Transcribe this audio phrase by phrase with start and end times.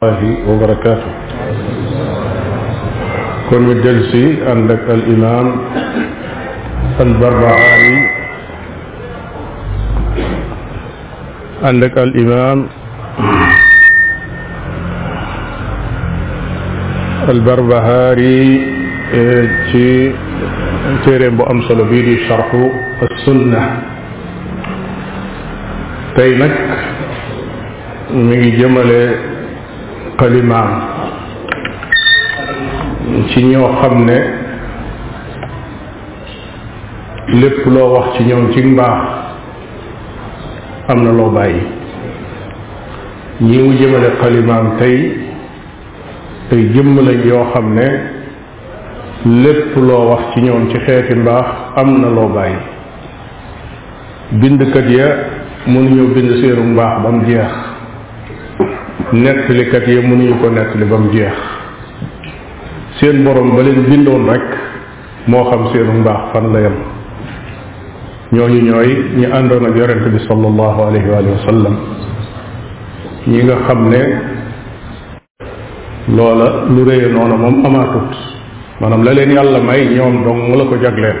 [0.00, 1.12] الله وبركاته
[3.52, 5.46] كون جلسي عندك الإمام
[7.04, 7.94] البرعاني
[11.62, 12.58] عندك الإمام
[17.28, 20.12] البربهاري تي إيه،
[21.04, 22.48] تيرين بو بي بيدي شرح
[23.04, 23.60] السنة
[26.40, 26.54] نك
[28.16, 29.28] من جمله
[30.20, 30.70] xalimaam
[33.30, 34.16] ci ñoo xam ne
[37.40, 38.98] lépp loo wax ci ñoom ci mbaax
[40.88, 41.60] am na loo bàyyi
[43.40, 44.98] ñi mu jëmale xalimaam tey
[46.50, 47.86] tey jëmm lañ yoo xam ne
[49.42, 52.56] lépp loo wax ci ñoom ci xeeti mbaax am na loo bàyyi
[54.32, 55.06] bindkat ya
[55.66, 57.69] mënuñoo bind seenu mbaax ba mu jeex
[59.12, 61.32] nettalikat yi mënuñu ko nettali ba mu jeex
[63.02, 64.44] seen borom ba leen bindoon rek
[65.26, 66.76] moo xam seenu mbaax fan la yem
[68.32, 71.76] ñooñu ñooy ñu àndoon ak yonente bi sallallahu alayhi wa sallam
[73.26, 74.00] ñi nga xam ne
[76.14, 78.10] loola lu réye noonu moom amaatut
[78.80, 81.16] maanaam la leen yàlla may ñoom dong mu la ko jagleen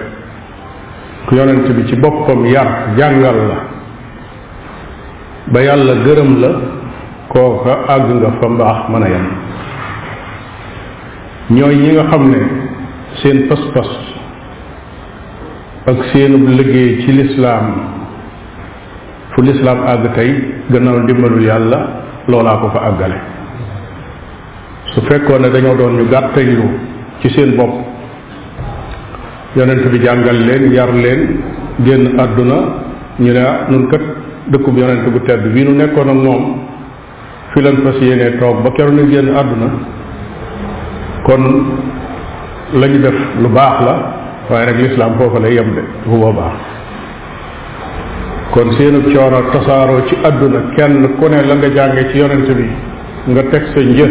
[1.26, 3.56] ku yonent bi ci boppam yar jàngal la
[5.52, 6.50] ba yàlla gërëm la
[7.30, 9.26] kooka àgg nga fa mbaax mën a yem
[11.56, 12.38] ñooy ñi nga xam ne
[13.22, 13.88] seen pas-pas
[15.90, 17.66] ak seenub liggéey ci lislaam
[19.32, 20.30] fu lislaam àgg tey
[20.72, 21.78] gannaaw ndimbalu yàlla
[22.28, 23.18] loolaa ko fa àggale
[24.94, 26.68] su fekkoon ne dañoo doon ñu ñu
[27.20, 27.74] ci seen bopp
[29.56, 31.20] yonent bi jàngal leen yar leen
[31.86, 32.56] génn àdduna
[33.20, 34.02] ñu ne ah, nun kat
[34.48, 36.44] dëkkub yonent bu tedd bi nu nekkoon ak moom
[37.54, 39.68] fi lan fas yéene toog ba keroog ñu génn àdduna
[41.26, 41.42] kon
[42.80, 43.94] lañu def lu baax la
[44.50, 46.52] waaye rek lislaam foofa lay yem de bu boobaa
[48.54, 52.66] kon seenu coono tasaro ci àdduna kenn ku ne la nga jànge ci yonent bi
[53.32, 54.06] nga teg sa një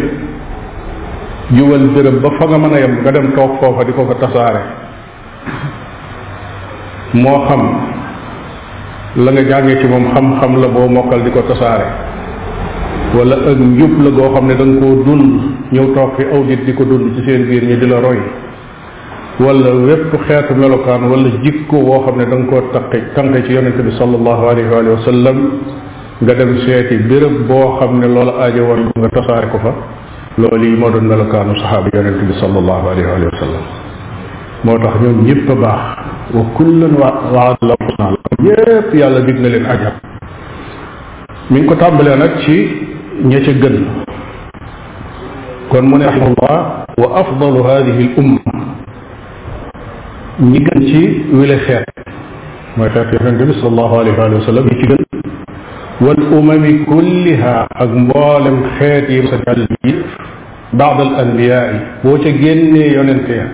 [1.56, 4.14] juwal dërëm ba fa nga mën a yem nga dem toog foofa di ko fa
[4.22, 4.62] tasaare
[7.22, 7.62] moo xam
[9.24, 12.09] la nga jànge ci moom xam-xam la boo mokkal di ko tasaare
[13.16, 15.40] wala ak njub la goo xam ne da nga koo dund
[15.72, 18.18] ñëw toog fi aw di ko dund ci seen biir ñu di la roy
[19.40, 23.52] wala yépp xeetu melokaan walla jikko woo xam ne da ko koo taqe tànqe ci
[23.52, 25.38] yonente bi sallallahu alayhi wa sallam
[26.24, 29.72] nga dem seeti béréb boo xam ne loola aajo woon nga tasaare ko fa
[30.38, 33.64] loolu yi moo doon melokaanu saxaaba yonente bi sallallahu alayhi wa sallam
[34.64, 35.80] moo tax ñoom ñëpp a baax
[36.36, 39.94] wa kullan wa waadallahu xusna yàlla dig na leen ajab
[41.50, 42.86] mi ngi ko tàmbalee nag ci
[43.28, 43.84] نيتا
[45.70, 46.56] كون من رحم الله
[47.02, 48.32] وافضل هذه الام
[50.52, 51.02] ني گن سي
[51.38, 51.82] ويل خير
[52.78, 55.02] ما تاتي النبي صلى الله عليه واله وسلم ني گن
[56.04, 58.44] والامم كلها اقبال
[58.78, 59.68] خير يسجل
[60.82, 61.64] بعض الانبياء
[62.04, 63.46] بوتا گن يونتيا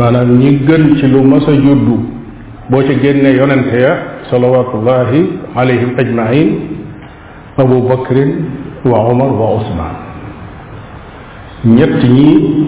[0.00, 1.96] manam ñi gën ci lu mësa juddu
[2.70, 3.90] boo ca génnee yonente ya
[4.30, 5.20] salawaatullahi
[5.62, 6.48] alayhim ajmain
[7.58, 8.48] abu bakrin
[8.88, 9.94] wa omar wa usman
[11.76, 12.66] ñett ñii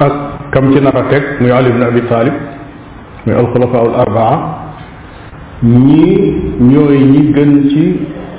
[0.00, 2.32] ak kam ci nara teg muy ali ibn abi talib
[3.26, 4.34] muy alxulafaa al arbaa
[5.62, 6.16] ñii
[6.58, 7.84] ñooy ñi gën ci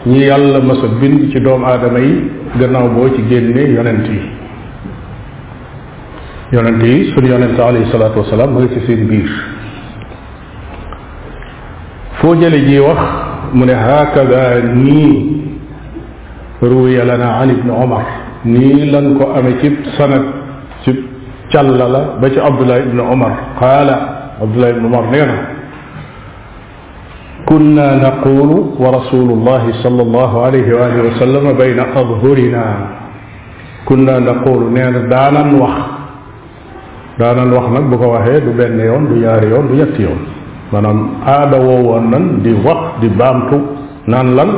[0.09, 4.22] ñi yàlla ma a bind ci doomu aadama yi gannaaw boo ci génne yonent yi
[6.52, 9.30] yonent yi suñu yonent alayhi salaatu wasalaam mu ngi ci seen biir
[12.20, 15.38] foo jële ji wax mu ne hakada nii
[16.62, 18.06] ruwiya lana an ibni omar
[18.46, 19.68] nii lan ko amee ci
[19.98, 20.24] sanad
[20.84, 20.92] ci
[21.52, 23.96] càlla la ba ci abdullah ibni omar qaala
[24.42, 25.38] abdullah ibni omar nee na
[27.46, 32.64] kunna naqulu wa rasulullahi sallallahu alayhi wa alihi wa sallam bayna adhurina
[33.86, 35.78] kunna naqulu nee na daanan wax
[37.20, 40.40] daanan wax nag bu ko waxee du benn yoon du ñaari yoon du ñetti yoon
[40.73, 41.00] maanaam
[41.35, 43.58] aada woo woon nan di wax di baamtu
[44.12, 44.50] naan lan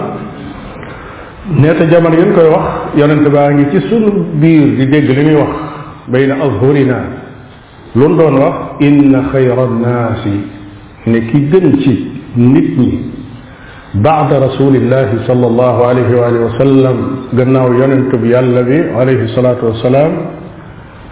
[1.62, 2.66] neeta jamono yéen koy wax
[3.00, 4.12] yonente baa ngi ci sunu
[4.42, 5.54] biir di dégg li muy wax
[6.12, 6.98] bayna azhurina
[7.98, 8.54] lu mu doon wax
[8.88, 10.38] inna xayra naasi
[11.10, 11.94] ne ki gën ci
[12.36, 12.92] nit ñi
[14.06, 16.98] baada rasulillahi sallallahu alayhi wa alihi wa sallam
[17.38, 20.12] gannaaw yonent bi yàlla bi alayhi salatu wasalaam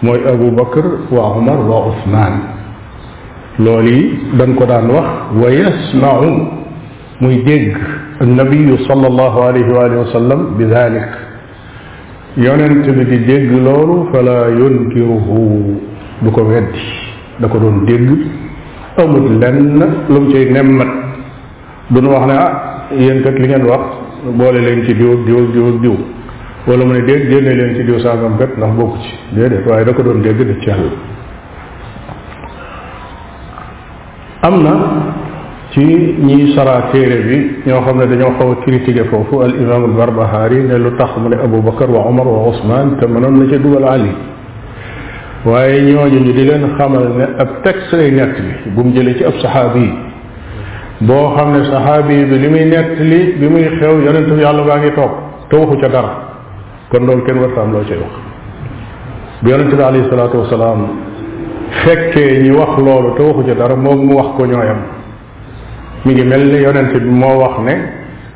[0.02, 2.34] mooy abu bakr wa umar wa usmaan
[3.60, 4.00] loolu yi
[4.34, 6.24] dañ ko daan wax wa yasmaau
[7.20, 7.76] muy dégg
[8.22, 11.04] annabiyu sallallahu alayhi wa sallam bi dalik
[12.40, 15.76] yonent bi di dégg loolu fala yunkiruhu
[16.24, 16.80] du ko weddi
[17.40, 18.08] da ko doon dégg
[18.96, 20.88] amut lenn lu mu cay nemmat
[21.92, 23.84] wax ne ah yéen kat li ngeen wax
[24.38, 25.96] boole leen ci diw diw diw diw
[26.66, 29.84] wala mu ne dégg génne leen ci diw sangam kat ndax bokku ci déedéet waaye
[29.84, 30.70] da ko doon dégg di ci
[34.46, 34.72] am na
[35.72, 35.80] ci
[36.26, 37.36] ñiy sara téere bi
[37.66, 41.16] ñoo xam ne dañoo xaw a critiqué foofu al imam al barbahari ne lu tax
[41.16, 44.10] mu ne abu bakar wa omar wa osman te mënoon na ca dugal ali
[45.46, 49.14] waaye ñooñu ñu di leen xamal ne ab texte lay nett li bu mu jëlee
[49.16, 49.92] ci ab saxaabi yi
[51.06, 54.78] boo xam ne saxaabi bi li muy nett li bi muy xew yonentu yàlla baa
[54.78, 55.12] ngi toog
[55.48, 56.12] te waxu ca dara
[56.90, 58.12] kon loolu kenn wartaam loo cay wax
[59.40, 61.10] bi yonente bi alayhi salaatu wasalaam
[61.80, 64.78] fekkee ñi wax loolu te waxu ca dara moom mu wax ko ñooyam
[66.04, 67.72] mi ngi mel ni yonente bi moo wax ne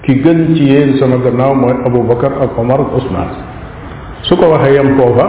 [0.02, 3.32] ki gën ci yéen sama gannaaw mooy abou bakar ak omar ak ousmane
[4.22, 5.26] su ko waxee yem foofa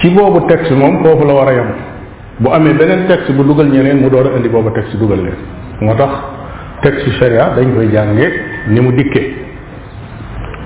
[0.00, 1.68] ci boobu texte moom foofu la war a yem
[2.38, 5.34] bu amee beneen texte bu dugal ñeneen mu door a indi boobu texte dugal leen
[5.80, 6.10] moo tax
[6.82, 8.30] texte sharia dañ koy jàngee
[8.68, 9.34] ni mu dikkee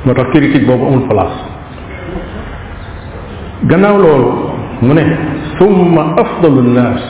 [0.04, 1.38] moo tax critique boobu amul place
[3.64, 4.30] gannaaw loolu
[4.82, 7.02] mu ne ثم أفضل الناس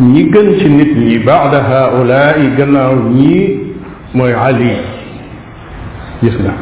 [0.00, 0.48] ني گن
[1.32, 3.34] بعد هؤلاء گناو ني
[4.14, 4.76] موي علي
[6.22, 6.52] يسنا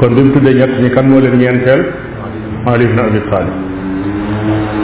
[0.00, 1.80] كون بيم تودي نيت ني كان مو لين نينتل
[2.70, 3.56] علي بن ابي طالب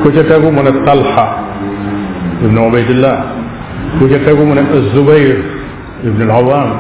[0.03, 1.27] كو جا تاغو من طلحه
[2.47, 3.17] ابن عبيد الله
[3.99, 5.39] كو جا تاغو من الزبير
[6.09, 6.71] ابن العوام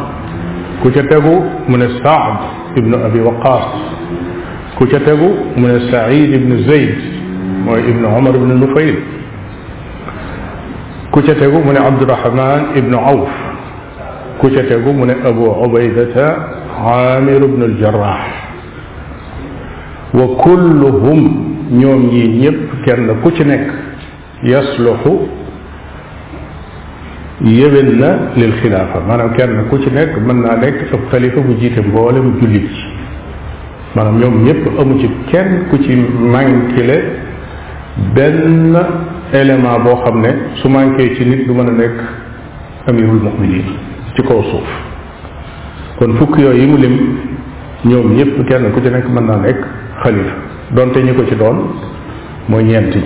[0.82, 1.34] كو جا تاغو
[1.70, 2.36] من سعد
[2.80, 3.66] ابن ابي وقاص
[4.78, 5.30] كو جا تاغو
[5.62, 7.00] من سعيد بن زيد
[7.70, 8.96] mooy ibnu omar ibnu nufayl
[11.12, 13.30] ku ca tegu mu ne abdurahman ibnu awf
[14.40, 16.26] ku ca tegu mu ne abu ubaydata
[17.18, 18.22] amir ibnu aljarah
[20.14, 21.20] wa kulluhum
[21.78, 23.66] ñoom ñi ñëpp kenn ku ci nekk
[24.42, 25.14] yasluxu
[27.44, 31.54] yéwén na lil xilaafa maanaam kenn ku ci nekk mën naa nekk ab xalifa bu
[31.60, 32.82] jiite mboolem jullit ci
[33.94, 35.94] maanaam ñoom ñëpp amu ci kenn ku ci
[36.34, 37.19] manqué
[38.14, 38.74] benn
[39.32, 41.98] élément boo xam ne su manqué ci nit du mën a nekk
[42.86, 43.64] amirul muminin
[44.14, 44.68] ci kaw suuf
[45.98, 46.96] kon fukki yooyu yi mu lim
[47.84, 49.60] ñoom ñëpp kenn ku ci nekk mën naa nekk
[50.02, 50.34] xalifa
[50.74, 51.64] donte ñi ko ci doon
[52.48, 53.04] mooy ñeent ñi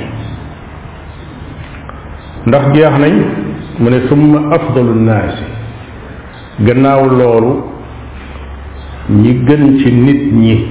[2.47, 3.13] ndax jeex nañ
[3.81, 5.43] mu ne summa afdalu naasi
[6.61, 7.63] gannaaw loolu
[9.11, 10.67] ñi gën ci nit ñi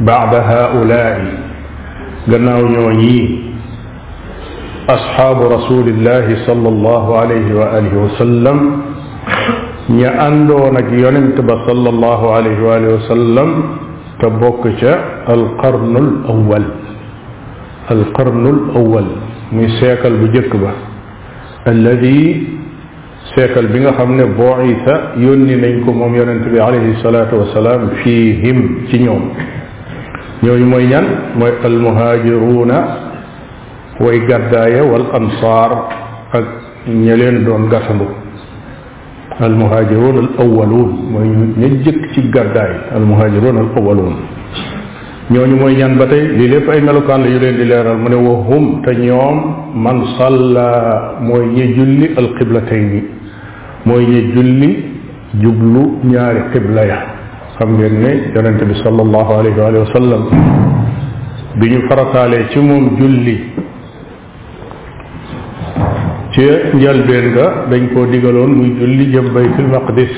[0.00, 1.22] baada haulaai
[2.28, 3.47] gannaaw ñoo ñii
[4.96, 8.56] أصحاب رسول الله صلى الله عليه وآله وسلم
[9.96, 11.02] ني أندو نجي
[11.68, 13.48] صلى الله عليه وآله وسلم
[14.22, 14.82] تبوكش
[15.34, 16.64] القرن الأول
[17.94, 19.06] القرن الأول
[19.56, 20.70] من سيكل بجكبة
[21.74, 22.22] الذي
[23.36, 24.94] سيكل بنا خمنا بوعيثة
[25.24, 28.56] يوني منكم أم ينتبه عليه الصلاة والسلام فيهم
[28.88, 29.24] في يوم
[30.48, 30.70] يوم
[31.40, 32.72] ما المهاجرون
[34.04, 35.70] way gàddaaya wal ansaar
[36.38, 36.46] ak
[37.04, 38.06] ña leen doon gasandu
[39.46, 44.14] al muhaajiroon al awwaluun mooy jëkk ci gàddaay al muhaajiroon al awwaluun
[45.62, 48.34] mooy ñaan ba tey lii lépp ay melokaan la leen di leeral mu ne wa
[48.48, 49.38] hum te ñoom
[49.84, 50.68] man salla
[51.28, 52.28] mooy ñi julli al
[53.86, 54.70] mooy ñi julli
[55.42, 55.82] jublu
[56.12, 56.98] ñaari qibla ya
[57.58, 60.22] xam ngeen ne yonente bi sallallahu alayhi wa sallam
[61.58, 63.47] bi ñu farataalee ci moom julli
[66.38, 70.12] ca njalbeen ga dañ koo digaloon muy julli jëm baytul maqdis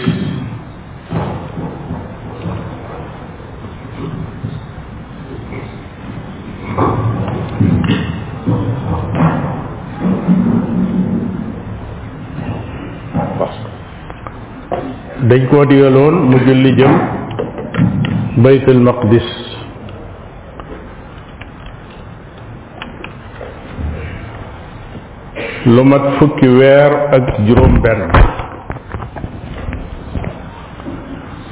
[15.30, 16.98] dañ koo digaloon mu julli jëm
[18.44, 19.28] baytul maqdis
[25.68, 28.08] lu mat fukki weer ak juróom benn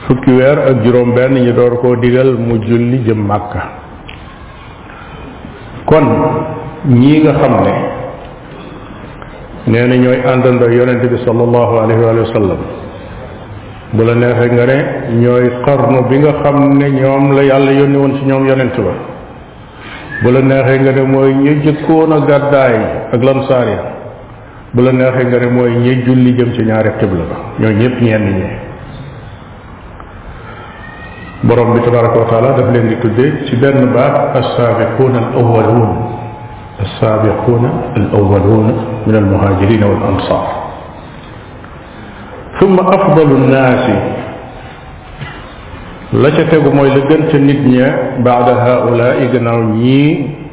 [0.09, 3.61] fukki weer ak juróom benn ñu door koo digal mu julli jëm màkka
[5.85, 6.07] kon
[6.89, 7.73] ñii nga xam ne
[9.67, 12.61] nee na ñooy àndandoo yonente bi sallallahu alayhi wa sallam
[13.93, 14.79] bu la neexee nga ne
[15.21, 18.93] ñooy xarnu bi nga xam ne ñoom la yàlla yónni ci ñoom yonent ba
[20.23, 22.75] bu la neexee nga ne mooy ñu jëkkoon a gàddaay
[23.13, 23.81] ak lansaar ya
[24.75, 27.97] bu la neexee nga ne mooy ñi julli jëm ci ñaari xibla ba ñoo ñëpp
[28.03, 28.45] ñenn ñi
[31.47, 35.39] borom bi tabaraka wa taala daf leen di tuddee ci benn baat assaabiquun al al
[35.43, 35.93] awwaluun
[36.85, 37.65] السابقون
[37.97, 38.67] الأولون
[39.07, 40.47] من المهاجرين والأنصار
[42.61, 43.83] ثم أفضل الناس
[46.23, 47.89] la ca tegu mooy la gën ca nit ña
[48.23, 50.47] baada haulaa gannaaw ñii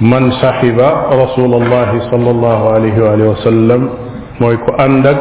[0.00, 0.80] من صاحب
[1.12, 3.80] رسول الله صلى الله عليه وآله وسلم
[4.40, 5.18] مويكو أندك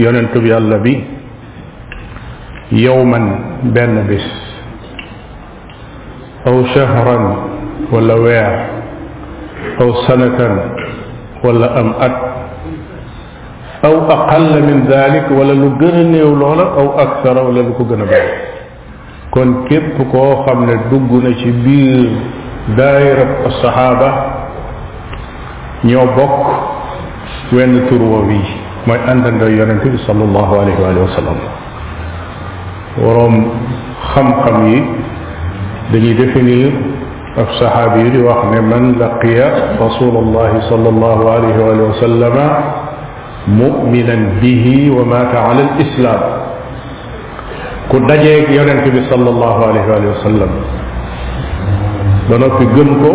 [0.00, 0.94] يننتو بي الله بي
[2.88, 3.20] يوما
[3.76, 4.26] بين بس
[6.48, 7.18] أو شهرا
[7.92, 8.50] ولا واع
[9.84, 10.38] أو سنة
[11.44, 12.16] ولا أم أت
[13.84, 18.24] أو أقل من ذلك ولا لقرني ولولا أو أكثر ولا لقرني بي
[19.36, 22.37] كون كيب كو خمنا دقنا شبير
[22.76, 24.10] دائرة الصحابة
[25.84, 26.40] نيوبوك
[27.52, 28.42] وين تروي بي
[28.86, 31.38] ما أنت النبي صلى الله عليه وآله وسلم
[33.02, 33.34] ورم
[34.12, 34.76] خم خمي
[35.92, 36.60] دني دفني
[37.38, 39.36] الصحابي وأحنا من لقي
[39.80, 42.36] رسول الله صلى الله عليه وآله وسلم
[43.48, 46.20] مؤمنا به ومات على الإسلام
[47.92, 48.78] كنت نجيك يونان
[49.10, 50.50] صلى الله عليه وآله وسلم
[52.28, 53.10] ba noppi gëm ko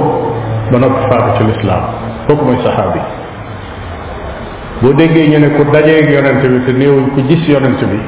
[0.74, 1.84] ba noppi faatu ci lislaam
[2.28, 3.00] kooku mooy saxaabi
[4.82, 8.00] boo déggee ñu ne ku dajeeg yonente bi te néewuñ ku gis yonente bi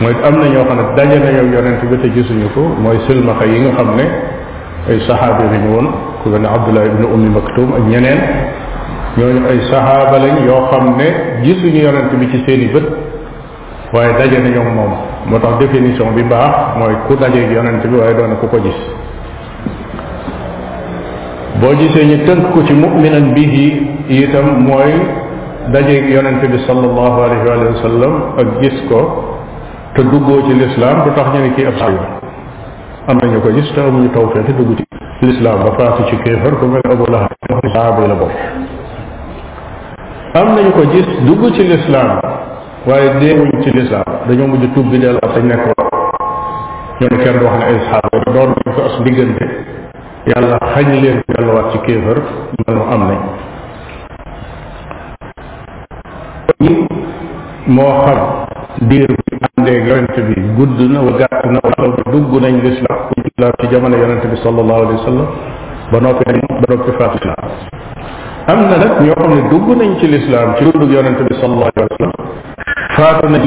[0.00, 3.44] mooy am na ñoo xam ne daje nañoo yonente bi te gisuñu ko mooy silmaxa
[3.44, 4.02] yi nga xam ne
[4.90, 5.88] ay saxaabi lañu woon
[6.22, 8.20] ku mel ne Abdullah ibnu Ummi Maktum ak ñeneen
[9.18, 11.06] ñooñu ay saxaaba lañ yoo xam ne
[11.44, 12.84] gisuñu yonente bi ci seeni bët
[13.92, 14.92] waaye daje nañoo moom
[15.28, 18.80] moo tax définition bi baax mooy ku dajeeg yonente bi waaye doone ku ko gis
[21.58, 24.94] boo gisee ñu tënk ko ci muminan bihi itam mooy
[25.74, 28.06] daje yonente bi sallallahu alayhi wa
[28.38, 29.00] ak gis ko
[29.96, 31.92] te duggoo ci lislaam du tax ñu ne kii ab sax
[33.08, 34.84] am nañu ko gis dugg ci
[35.42, 36.82] ba ci kéefar ku mel
[40.32, 42.20] Abu ko gis dugg ci lislaam
[42.86, 45.62] waaye deewuñ ci lislaam dañoo mujj tuub bi dellu ak sañ nekk
[47.00, 49.44] ñoo ne kenn wax ne ay saaba doon nañ ko as diggante
[50.26, 52.18] yàlla xañ leen delluwaat ci kéefër
[52.66, 53.18] loolu am nañ
[57.66, 58.18] moo xam
[58.90, 62.98] diir bi àndee yonent bi gudd na wa gàtt na wala dugg nañ lislaam
[63.60, 65.26] ci jamono yonent bi sallallahu alayhi wa sallam
[65.92, 67.36] ba noppi nañ lislaam
[68.46, 71.70] am na nag ñoo xam ne dugg nañ ci lislaam ci dundug yonent bi sallallahu
[71.76, 72.14] alayhi wa sallam
[72.96, 73.44] faatu nañ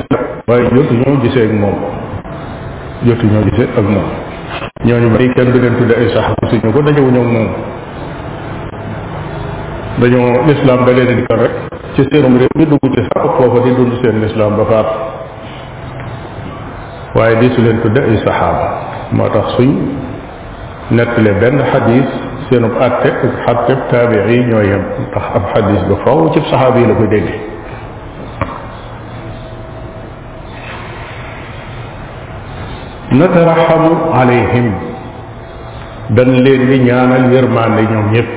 [0.47, 1.77] waaye jotu ñoo gisee ak moom
[3.05, 4.22] jotu ñoo gisee ak moom
[4.85, 7.49] ñooñu bari kenn du leen tudde ay saxaaba si ñu ko dajewu ñoom moom
[10.01, 11.51] dañoo lislaam da leen dikkal rek
[11.95, 14.89] ci seenum réew ñu dugg ci sax foofa di dund seen lislaam ba faat
[17.15, 18.65] waaye di su leen tudde ay saxaaba
[19.15, 19.71] moo tax suñ
[20.91, 22.07] nettale benn xadis
[22.49, 24.83] seenub atte ak xatteb taabii ñoo yem
[25.15, 27.52] tax ab xadis ba faw ci saxaaba yi la ko déggee
[33.21, 33.83] نترحم
[34.19, 34.65] عليهم
[36.17, 38.29] بن لين دي نيانا يرمان دي نيوم يب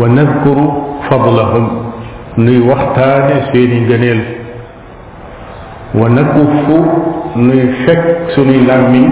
[0.00, 0.58] ونذكر
[1.10, 1.64] فضلهم
[2.44, 4.20] ني وقتان سيني جنيل
[6.00, 6.66] ونكف
[7.46, 8.04] ني شك
[8.36, 9.04] سني لامي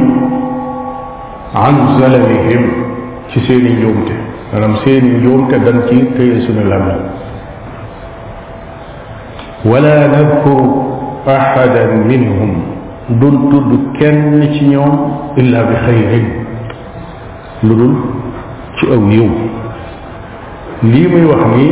[1.65, 2.63] عن زلمهم
[3.33, 4.17] في سيني نيوم دي
[4.61, 5.79] نعم سيني نيوم دن
[6.17, 6.97] تي سني لامي
[9.71, 10.59] ولا نذكر
[11.37, 12.53] أحدا منهم
[13.11, 14.93] دون تود كن نتنيوم
[15.39, 16.11] إلا بخير
[17.67, 17.93] لدون
[18.81, 19.35] تأو يوم
[20.91, 21.69] ليم يوحني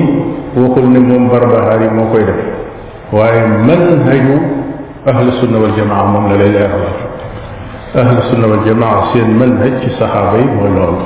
[0.60, 2.34] وقل نمون بربا هاري موكيدا
[3.16, 4.36] وعي من هجو
[5.12, 7.02] أهل السنة والجماعة من لا إله إلا
[8.02, 10.96] أهل السنة والجماعة سين من هج صحابي مولول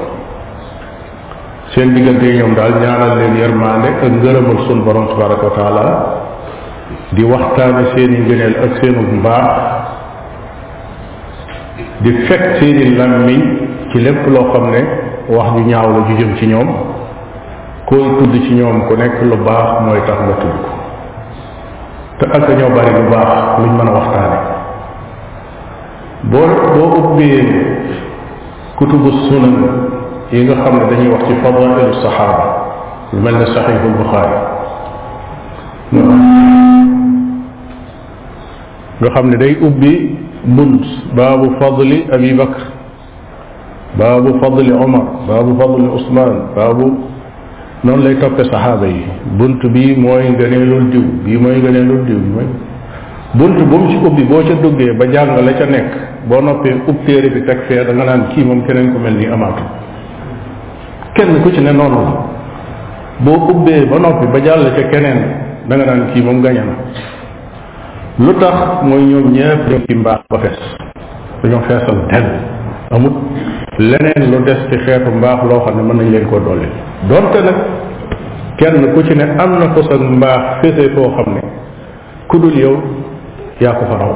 [1.75, 5.85] سين ديغنتي يوم دال نيانا لين يرماني انغرم السن برمس بارك وتعالى
[7.15, 9.86] دي وقتان سين ينجنال أكسين ومباح
[12.05, 13.41] di fekk seeni làmmiñ
[13.93, 14.83] ci lépp loo xam ne
[15.35, 16.69] wax ju ñaaw la ju jëm ci ñoom
[17.87, 20.59] koy tudd ci ñoom ku nekk lu baax mooy tax nga tudd
[22.19, 24.37] te ak ñoo bari lu baax luñ mën a waxtaane
[26.31, 27.43] boo boo ubbee
[28.77, 29.55] kutubu sunan
[30.33, 32.45] yi nga xam ne dañuy wax ci fadailu saxaaba
[33.13, 34.37] lu mel ne saxiixul buxaari
[39.01, 40.79] nga xam ne day ubbi bunt
[41.19, 42.63] baabu fadli abi bakr
[44.01, 46.87] baabu fadli omar baabu fadli usman baabu
[47.85, 49.03] noonu lay toppe saxaaba yi
[49.39, 52.49] bunt bii mooy ngëneelul diw bii mooy ngëneelul diw bi mooy
[53.39, 55.89] bunt bu mu ci ubbi boo ca duggee ba jàng la ca nekk
[56.29, 59.15] boo noppee ub téere bi teg fee da nga naan kii moom keneen ko mel
[59.15, 59.63] nii amaatu
[61.15, 62.13] kenn ku ci ne noonu la
[63.25, 65.21] boo ubbee ba noppi ba jàll ca keneen
[65.69, 66.75] da nga naan kii moom gañe na
[68.19, 70.59] lu tax mooy ñoom ñëpp ñoom ci mbaax ba fees
[71.43, 72.25] dañoo feesal del
[72.97, 73.15] amut
[73.79, 76.67] leneen lu des ci xeetu mbaax loo xam ne mën nañ leen koo dolli
[77.09, 77.57] donte nag
[78.57, 81.43] kenn ku ci ne am na ko sa mbaax fese foo xam ne
[82.29, 82.83] ku dul yow
[83.61, 84.15] yaa ko fa raw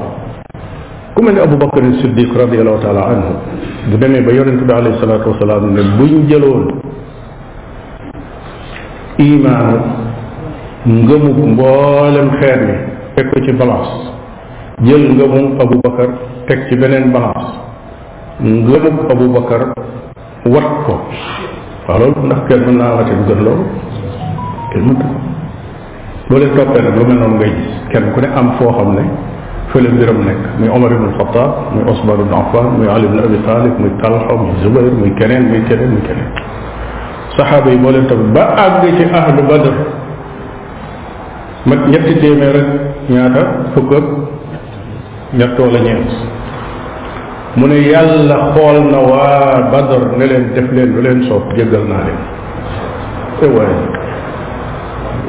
[1.15, 3.35] ku mel ne Abu Bakar Siddiq radiallahu taala anhu
[3.91, 6.75] bu demee ba yonente bi alayhi salatu wasalaam ne buñ jëloon
[9.19, 9.79] imaanu
[10.89, 13.91] ngëmug mboolem xeer mi teg ko ci balance
[14.83, 16.09] jël ngëmu abou bakar
[16.47, 17.51] teg ci beneen balance
[18.41, 19.73] ngëmu abou bakar
[20.47, 20.95] wat ko
[21.89, 23.65] waaw loolu ndax kenn mën naa wate bu gën loolu
[24.73, 25.19] kenn mënta ko
[26.31, 28.91] boo leen toppee nag lu mel noonu ngay gis kenn ku ne am foo xam
[28.95, 29.05] ne
[29.73, 33.39] fële mbiram nekk muy omar ibn alxataab muy osman ibn affan muy ali ibn abi
[33.47, 36.31] talib muy talha muy zubair muy keneen muy keneen muy keneen
[37.37, 39.75] saxaaba yi boo leen topp ba àgg ci ahlu badr
[41.67, 43.41] mat ñetti téeméer rek ñaata
[43.75, 44.05] fukk ak
[45.35, 46.11] ñett wala ñeent
[47.59, 51.85] mu ne yàlla xool na waa Badr ne leen def leen lu leen soob jéggal
[51.89, 52.21] naa leen
[53.41, 53.79] te eh waaye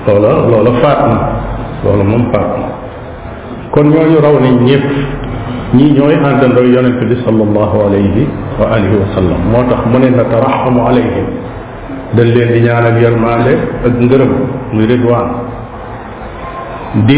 [0.05, 1.17] loola loola faat na
[1.83, 2.67] loola moom faat na
[3.71, 4.85] kon ñooñu raw nañ ñëpp
[5.73, 10.09] ñii ñooy àndandoo yonente bi sallallahu alayhi wa alihi wa sallam moo tax mu ne
[10.15, 11.27] na taraxamu alayhim
[12.13, 13.53] dañ leen di ñaanal yërmaande
[13.85, 14.31] ak ngërëm
[14.71, 15.29] muy ridwaan
[17.07, 17.17] di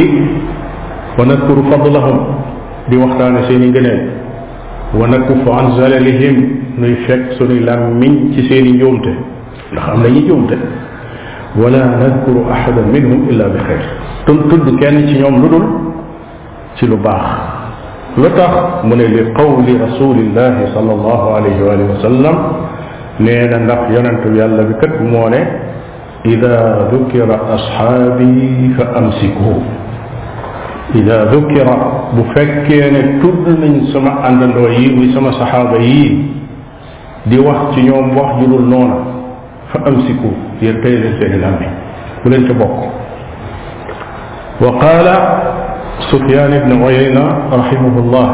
[1.18, 2.16] wa nadkuru fadlahum
[2.90, 4.02] di waxtaane seen i ngëneel
[4.94, 6.38] wa nakufu an zalalihim
[6.78, 9.12] nuy fekk sunuy làmmiñ ci seen i njuumte
[9.72, 10.58] ndax am nañu njuumte
[11.64, 13.84] wala nadkuru ahada minhum illa bi xeyr
[14.26, 15.66] tun tudd kenn ci ñoom lu dul
[16.78, 17.28] ci lu baax
[18.18, 22.36] lu tax mu ne li qawli rasulillahi sallallahu alayhi wa sallam
[23.20, 25.42] nee na ndax yonentu yàlla bi kat moo ne
[26.26, 29.62] ida dukira ashaabi fa amsiku
[30.96, 31.68] إذا ذكر
[32.14, 33.46] بفكين كل
[33.90, 36.26] سما سمع يي سما صحابة يي
[37.28, 38.74] دي وقت يوم وقت يلول
[39.74, 41.70] فأمسكوا يلتين سهل أمي
[42.26, 42.80] ولن تبقى
[44.62, 45.08] وقال
[46.14, 48.28] سفيان بن عيينة رحمه الله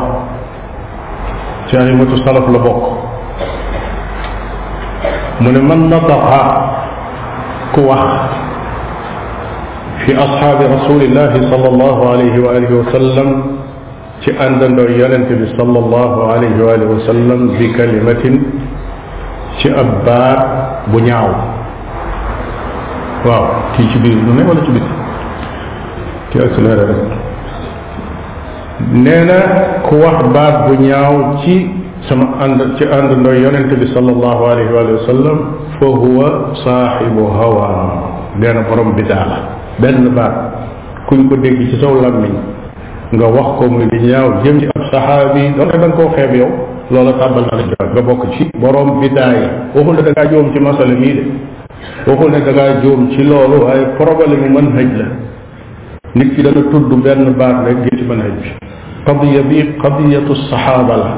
[1.74, 2.80] جانبة السلف لبق
[5.42, 6.26] من من نطق
[7.76, 8.30] كوه
[10.10, 13.30] ci asxaabi rasulillahi sallallahu alayhi wa alihi wa sallam
[14.26, 18.36] ci àndandoo yonente bi sallallahu alayhi wa alihi wa sallam bi kalimatin
[19.62, 20.42] ci ab baat
[20.90, 21.30] bu ñaaw
[23.22, 24.90] waaw kii ci biir lu ne wala ci biti
[26.34, 27.02] kii accéléré rek
[28.90, 29.40] nee na
[29.86, 31.70] ku wax baat bu ñaaw ci
[32.10, 35.38] sama ànd ci àndandoo yonente bi sallallahu alayhi wa sallam
[35.78, 37.70] fa huwa saaxibu hawa
[38.42, 39.42] nee na borom bidaa la
[39.82, 40.34] benn baat
[41.10, 42.36] kuñ ko dégg ci saw làmmiñ
[43.16, 46.52] nga wax ko muy di ñaaw jëm ci ab saxaabi doon da koo xeeb yow
[46.92, 50.54] loola tàbbal na la ci nga bokk ci boroom bidaaya waxul ne da ngaa joom
[50.54, 54.92] ci masala mii de waxul ne da joom ci loolu waaye problème mu mën hëj
[55.00, 55.06] la
[56.16, 58.50] nit ki dana tudd benn baat rek gé ci mën hëj bi
[59.06, 61.10] qadiya bi qadiyatu saxaaba la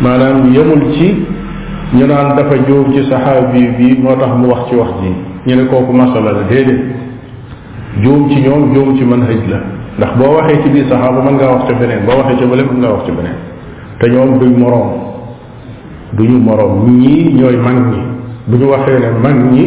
[0.00, 1.26] maanaam yemul ci
[1.92, 5.12] ñu naan dafa joom ci saxaabi bi moo tax mu wax ci wax ji
[5.46, 6.94] ñu ne kooku masala la déedéet
[8.02, 9.60] juum ci ñoom juum ci manhaj la
[9.96, 12.62] ndax boo waxee ci biir saxaaba man ngaa wax ca beneen boo waxee ca bële
[12.64, 13.36] mën ngaa wax ca beneen
[13.98, 14.88] te ñoom duñ moroom
[16.12, 17.98] duñu moroom ñii ñooy mag ñi
[18.46, 19.62] bu ñu waxee ne mag ñi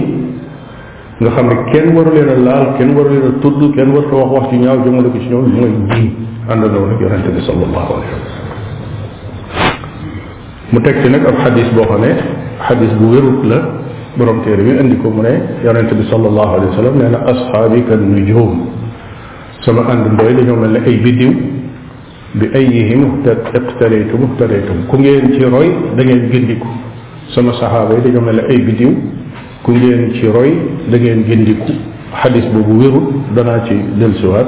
[1.22, 4.08] nga xam ne kenn waru leen a laal kenn waru leen a tudd kenn waru
[4.16, 6.14] wax wax ci ñaaw jëmale ko ci ñoom mooy ñii
[6.50, 9.74] àndandoo nag yonente bi sallallahu alayhi wa sallam
[10.74, 12.14] mu teg ci nag ab xadis boo xam ne
[12.68, 13.79] xadis bu wérut la
[14.18, 17.20] borom téere bi andi ko mu ne yonente bi sallallahu alayhi wa sallam nee na
[17.26, 18.66] asxaabika nujum
[19.66, 21.32] sama ànd ndoy dañoo mel ne ay biddiw
[22.36, 23.22] bi ayihim
[23.54, 26.68] iqtalaytu muhtalaytum ku ngeen ci roy da ngeen gindiku
[27.36, 28.92] sama saxaaba yi dañoo mel ne ay biddiw
[29.64, 30.58] ku ngeen ci roy
[30.90, 31.72] da ngeen gindiku
[32.24, 33.04] xadis boobu wérul
[33.36, 34.48] danaa ci delsiwaat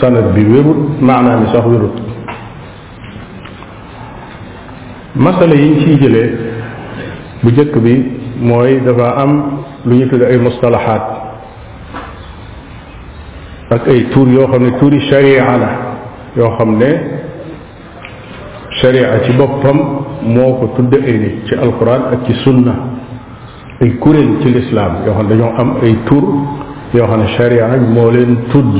[0.00, 1.90] sanad bi wérul maanaa mi sax wérul
[5.16, 6.54] masala yiñ ciy jëlee
[7.46, 7.92] bu jëkk bi
[8.42, 9.32] mooy dafa am
[9.86, 11.02] lu ñu tudd ay mustalahaat
[13.70, 15.70] ak ay tuur yoo xam ne tuuri sharia la
[16.36, 16.90] yoo xam ne
[18.80, 19.78] sharia ci boppam
[20.22, 22.74] moo ko tudd ay nit ci alquran ak ci sunna
[23.80, 26.24] ay kuréel ci lislaam yoo xam ne dañoo am ay tur
[26.94, 28.72] yoo xam ne sharia moo leen tudd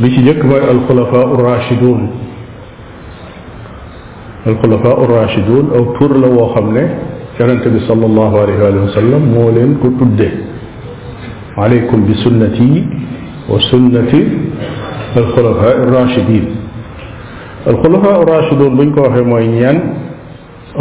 [0.00, 2.21] li ci jëkk mooy alxulafa rachidun
[4.46, 6.84] الخلفاء الراشدون او تور لو خمنه
[7.40, 10.20] يرنت صلى الله عليه واله وسلم مولين كتبد
[11.62, 12.72] عليكم بسنتي
[13.50, 14.20] وسنتي
[15.20, 16.44] الخلفاء الراشدين
[17.72, 19.76] الخلفاء الراشدون من كوهي موينيان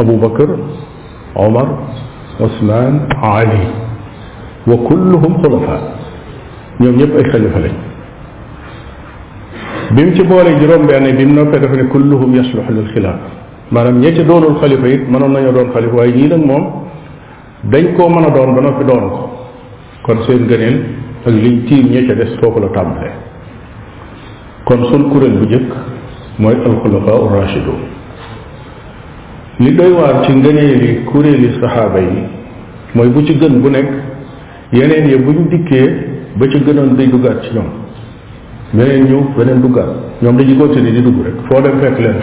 [0.02, 0.50] ابو بكر
[1.42, 1.68] عمر
[2.42, 2.94] عثمان
[3.34, 3.64] علي
[4.70, 5.82] وكلهم خلفاء
[6.84, 7.72] يوم يبقى يخلف لي
[9.96, 11.44] بيمتي بولي جروم بأن بيمنا
[11.96, 13.30] كلهم يصلح للخلافة
[13.76, 16.64] maanaam ñee ca doonul xalifa it mënoon nañoo doon xalifa waaye ñii nag moom
[17.72, 19.24] dañ koo mën a doon ba noppi doon ko
[20.06, 20.78] kon seen gëneel
[21.28, 23.12] ak liñ tiim ñee ca des foofu la tàmbalee
[24.68, 25.70] kon sun kuréel bu njëkk
[26.42, 27.80] mooy alxulafa urrachidun
[29.64, 29.94] li doy
[30.26, 32.22] ci ngëneeli kuréeli saxaaba yi
[32.96, 33.90] mooy bu ci gën bu nekk
[34.78, 35.88] yeneen ya buñ dikkee
[36.38, 37.70] ba ci gënoon day duggaat ci ñoom
[38.76, 42.20] beneen ñëw beneen duggaat ñoom dañuy continuer di dugg rek foo dem fekk leen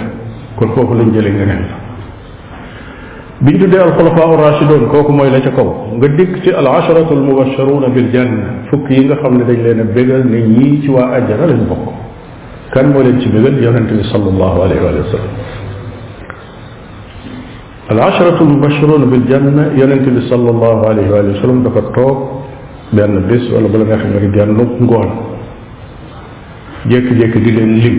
[0.59, 1.63] kon foofu lañ jëlee nga nekk
[3.45, 7.13] biñ tuddee al xulafaa rashidun kooku mooy la ca kaw nga dikk ci al asharatu
[7.19, 10.81] al mubasharuuna bil janna fukk yi nga xam ne dañ leen a bégal ne ñii
[10.83, 11.87] ci waa àjjana lañ bokk
[12.73, 15.33] kan moo leen ci bégal yonente bi sallallahu alayhi wa sallam
[17.93, 22.19] al asharatu al mubasharuuna bil janna yonente bi sallallahu alayhi wa sallam dafa toog
[22.95, 24.53] benn bés wala bu la neexee nga genn
[24.87, 25.11] ngoon
[26.91, 27.97] jékki-jékki di leen lim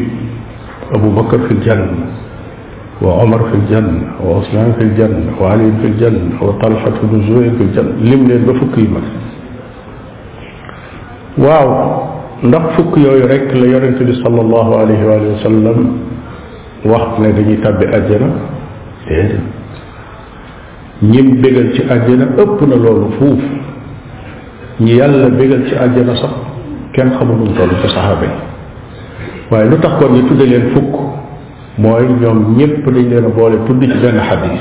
[0.95, 2.00] abou bakar fil janna
[3.02, 8.22] وعمر في الجنة وعثمان في الجنة وعلي في الجنة وطلحة بن زبير في الجنة lim
[8.28, 9.06] leen ba fukk yi mag
[11.46, 11.68] waaw
[12.44, 15.80] ndax fukk yooyu rek la yonente bi sallallahu alayhi wa sallam
[16.92, 18.28] wax ne dañuy tabbi àjjana
[19.08, 19.44] déedéet
[21.04, 23.44] ñim bégal ci àjjana ëpp na loolu fuuf
[24.82, 26.34] ñi yàlla bégal ci àjjana sax
[26.94, 28.36] kenn xamul nu mu toll ci saxaaba yi
[29.52, 31.09] waaye lu tax kon ñu tudde leen fukk
[31.84, 34.60] mooy ñoom ñépp dañ leen a boole tudd ci benn xadis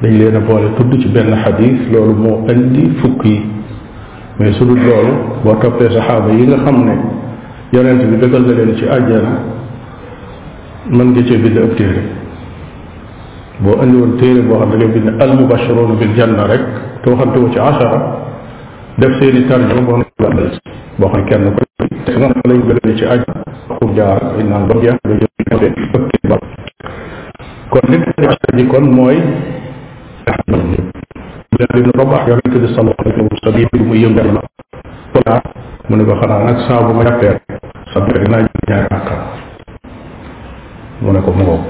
[0.00, 3.38] dañ leen a boole tudd ci benn xadis loolu moo indi fukk yi
[4.38, 5.12] mais su dul loolu
[5.44, 6.94] boo toppee saxaaba yi nga xam ne
[7.72, 9.32] yonent bi dëggal na leen ci àjjana
[10.96, 12.02] mën nga cee bind ab téere
[13.62, 16.62] boo andi woon téere boo xam ne da ngay bind al mubashiroon bil janna rek
[17.02, 18.00] te waxante wu ci ashara
[18.98, 20.44] def seeni tarjuma boo xam ne
[20.98, 21.44] boo xam kenn
[22.18, 23.51] ko lañ gën ci àjjana
[23.82, 24.14] Koudia
[24.46, 26.36] naan ba jeex nga jël ñëw de fëkki ba
[27.72, 29.18] kon li nga ji kon mooy
[30.26, 30.86] tax na ñëpp
[31.58, 34.40] jël ibn Rabah yonente bi sallallahu alayhi wa sallam bi mu yëngal na
[35.12, 35.34] voilà
[35.88, 37.34] mu ne ko xanaa nag saa bu ma jàppee
[37.90, 39.14] sa bëri naa ñaari àkka
[41.02, 41.62] mu ne ko mu ngoog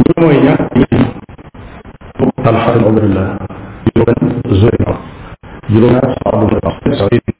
[0.00, 3.28] ñu mooy ñaar yi talxa ibn Abdullah
[3.94, 4.24] juróom
[4.58, 4.76] zuy
[5.68, 7.32] juróom ñaar saa bu ma jàppee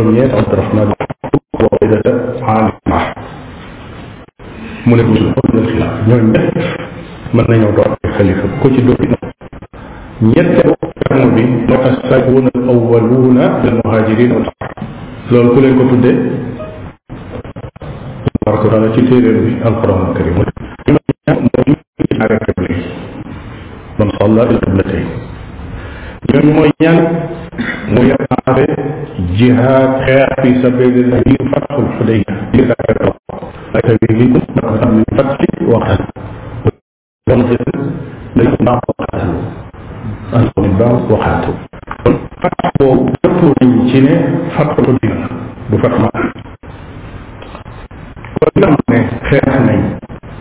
[0.00, 0.88] سيد عبد الرحمن
[1.60, 2.00] وإذا
[2.42, 3.04] عالم معه
[4.88, 6.54] mu ne ko su ko jël xilaaf ñoom ñett
[7.34, 9.18] mën nañoo doon ay xalifa ko ci dóor dina
[10.34, 14.48] ñetteelu terme bi no assabuun al awaluuna al muhajirin wal
[15.30, 16.14] loolu ku leen ko tuddee
[18.44, 20.50] barko dana ci téeréer bi alquran al karim mooy
[22.16, 22.80] ñaari xibla yi
[23.98, 25.02] man xalla il qiblatay
[26.30, 27.00] ñooñu mooy ñaan
[27.92, 28.66] mu yemaale
[29.36, 33.42] jihaad xeex fi sabilillah yi fatxul xudayya yi la ko toog
[33.74, 36.20] ay tawi li ko dafa tam ni fatxi waxtaan
[37.28, 39.20] kon ci dañ ko baax
[40.32, 41.50] waxtaan an ko baax waxaatu
[42.04, 44.14] kon fatx boobu dëpp nañ ci ne
[44.56, 45.28] fatxul xudayya
[45.70, 46.08] du fatma
[48.38, 48.98] kon nga ne
[49.30, 49.80] xeex nañ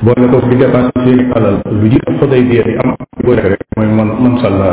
[0.03, 4.10] boole ko bi dépassé seen alal lu jiitu xudaybiya yi am boole rek mooy man
[4.23, 4.69] man sàlla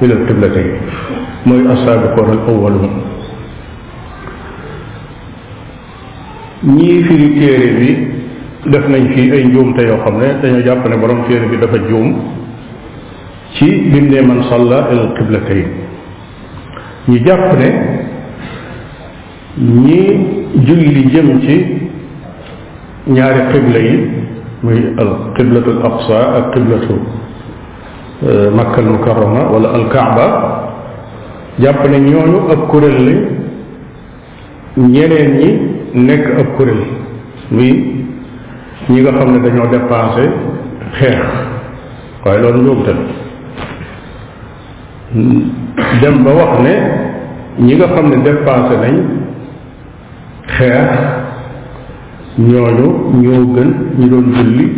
[0.00, 0.72] ilal qiblatayn
[1.48, 2.90] mooy asaabiqoon al awwalun
[6.76, 7.88] ñii firi téere bi
[8.72, 11.78] def nañ fi ay njuumte yoo xam ne dañoo jàpp ne borom téere bi dafa
[11.88, 12.08] juum
[13.54, 15.68] ci bindee man salla il qiblatayn
[17.08, 17.68] ñu jàpp ne
[19.84, 20.02] ñi
[20.66, 21.56] julli jëm ci
[23.16, 23.96] ñaari qibla yi
[24.62, 26.94] muy al qiblatu al aqsa ak qiblatu
[28.28, 30.53] eh, makka al mukarrama wala al kaaba
[31.62, 33.22] jàpp ne ñooñu ab kuréel
[34.76, 35.48] lañ ñeneen ñi
[35.94, 36.82] nekk ak kuréel
[37.50, 37.70] muy
[38.88, 40.24] ñi nga xam ne dañoo dépensé
[40.98, 41.24] xeex
[42.24, 42.96] waaye loolu njuumtal
[46.02, 46.74] dem ba wax ne
[47.60, 48.96] ñi nga xam ne dépensé nañ
[50.58, 50.90] xeex
[52.38, 52.86] ñooñu
[53.22, 54.72] ñoo gën ñu doon julli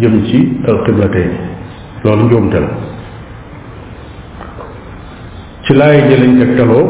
[0.00, 1.30] jëm ci alxiblate
[2.04, 2.68] loolu njuumtal
[5.66, 6.84] ci laay ji lañ tegtaloo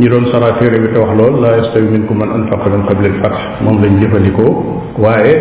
[0.00, 3.18] ñu doon sara bi te wax lool laa yastawi ko man anfaqa min qabli al
[3.20, 4.50] fath moom lañ jëfandikoo
[4.98, 5.32] waaye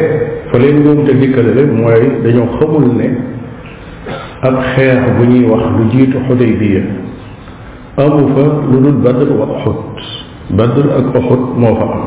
[0.51, 3.07] fa leen ñoom te dikkalale mooy dañoo xamul ne
[4.43, 6.81] ak xeex bu ñuy wax lu jiitu xudaybiya
[8.03, 9.79] amu fa lu dul badr wa uxut
[10.57, 12.05] badr ak uxut moo fa am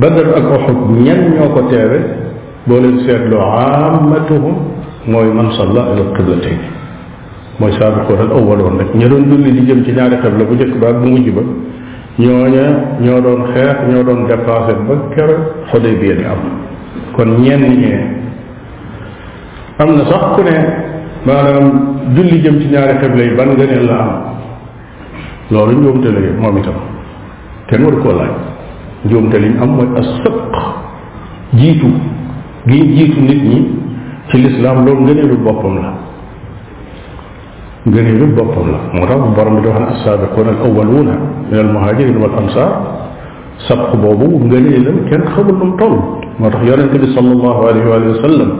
[0.00, 1.98] badr ak uxut ñan ñoo ko teewe
[2.66, 4.56] boo leen seetloo aamatuhum
[5.12, 6.79] mooy man salla ila qiblatayn
[7.60, 10.86] mooy saabiqoon al awwaloon rek ña julli di jëm ci ñaari xebla bu njëkk ba
[10.88, 11.42] ak bu mujj ba
[12.18, 12.64] ñooña
[13.04, 15.36] ñoo doon xeex ñoo doon dépassé ba kere
[15.70, 16.40] Xudaybiya di am
[17.12, 17.98] kon ñeen ñee
[19.78, 20.56] am na sax ku ne
[21.28, 21.66] maanaam
[22.14, 24.10] julli jëm ci ñaari xebla yi ban ngëneel la am
[25.52, 26.78] loolu njuumte la moom itam
[27.68, 28.30] kenn waru koo laaj
[29.04, 30.08] njuumte liñ am mooy as
[31.52, 31.88] jiitu
[32.68, 33.78] gi jiitu nit ñi
[34.30, 35.99] ci lislaam loolu ngëneelu boppam la
[37.86, 41.08] جنيد بطل مراد برم دوهن السابقون الأولون
[41.52, 42.72] من المهاجرين والأنصار
[43.68, 46.00] سبق بابو جنيد كان خبر طول
[46.40, 48.50] ما تخيار النبي صلى الله عليه وآله وسلم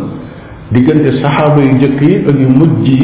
[0.73, 3.01] ديجن الصحابة يجكي أجي مجي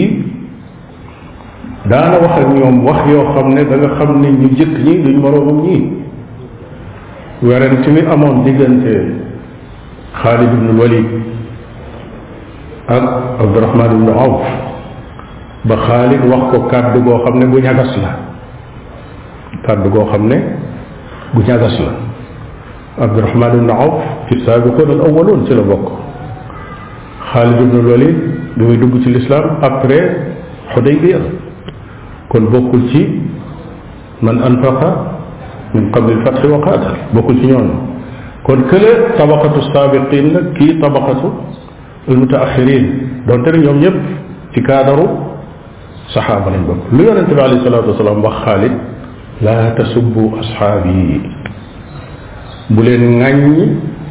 [1.90, 5.76] دانا وخم يوم وخي وخم نيدا خم نيدا يجكي دي مرغم ني
[7.46, 8.74] ورنتمي أمان ديجن
[10.20, 11.08] خالد بن الوليد
[13.42, 14.42] عبد الرحمن بن عوف
[15.68, 18.10] ba xaalit wax ko kàddu goo xam ne bu ñagas la
[19.66, 20.36] kàddu goo xam ne
[21.34, 21.92] bu ñagas la
[23.04, 25.86] abdurahman ibne awf ci saabiqoon al awaloon ci la bokk
[27.32, 28.16] xaalid ibn walid
[28.56, 30.04] bi muy dugg ci lislaam après
[30.74, 31.20] xuday biir
[32.28, 33.02] kon bokkul ci
[34.22, 34.90] man anfaqa
[35.74, 37.74] min qabli alfath wa qatal bokkul ci ñooñu
[38.46, 41.26] kon kële tabaqatu saabiqin la kii tabaqatu
[42.08, 42.84] al mutaaxirin
[43.26, 43.96] donte ne ñoom ñëpp
[44.54, 45.25] ci kaadaru
[46.14, 48.74] saxaaba lañ bokk lu yonente bi alayhi salatu wasalaam wax xaalid
[49.42, 51.18] laa tasubbu asxaab yi
[52.70, 53.64] bu leen ŋàññi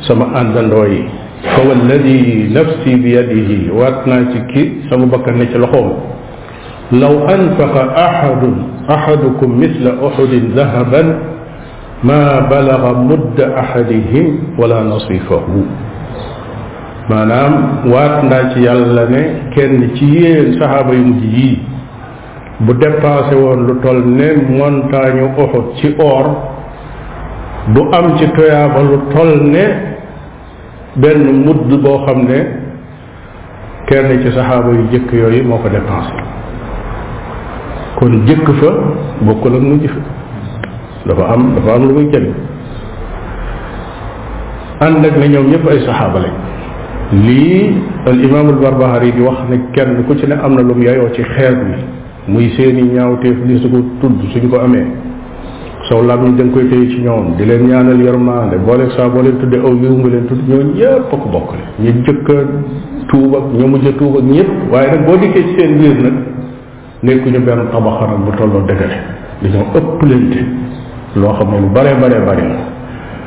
[0.07, 0.99] sama àndandoo yi
[1.55, 5.93] fa walladi nafsi bi yadihi waat naa ci ki sama bakkan ne ci loxoom
[6.99, 8.55] law anfaqa axadun
[8.91, 11.07] axadukum misla uxudin dahaban
[12.03, 15.63] ma balaga mudda axadihim wala nasifahu
[17.09, 19.21] maanaam waat naa ci yàlla ne
[19.55, 21.55] kenn ci yéen saxaaba yu mujj yii
[22.61, 26.53] bu dépassé woon lu toll ne montagne Uhud ci or
[27.73, 29.59] du am ci toyaaba lu toll ne
[30.95, 32.39] benn mudd boo xam ne
[33.87, 36.13] kenn ci saxaaba yu jëkk yooyu moo ko dépensé
[37.99, 38.67] kon jëkk fa
[39.21, 42.33] bokkul ak mujj fa dafa am dafa am lu muy jëriñ
[44.79, 46.33] ànd ak ne ñoom ñëpp ay saxaaba lañ
[47.11, 47.73] lii
[48.05, 51.09] al imaamul barbahari di wax ne kenn ku ci ne am na lu mu yayoo
[51.13, 51.71] ci xeer bi
[52.27, 54.85] muy seeni ñaawteef li su ko tudd suñ ko amee
[55.89, 59.21] saw làmmiñ da nga koy téye ci ñoom di leen ñaanal yërmaande boole saa boo
[59.21, 62.37] leen tudde aw yiw nga leen tudd ñooñu yépp a ko bokkale ñu jëkk a
[63.09, 65.97] tuub ak ñu mujj a tuub ak ñëpp waaye nag boo dikkee ci seen biir
[66.01, 66.15] nag
[67.03, 68.97] nekkuñu benn tabaxaral bu tolloo dëgale
[69.41, 70.41] dañoo ëpplante
[71.15, 72.45] loo xam ne lu bare bare bare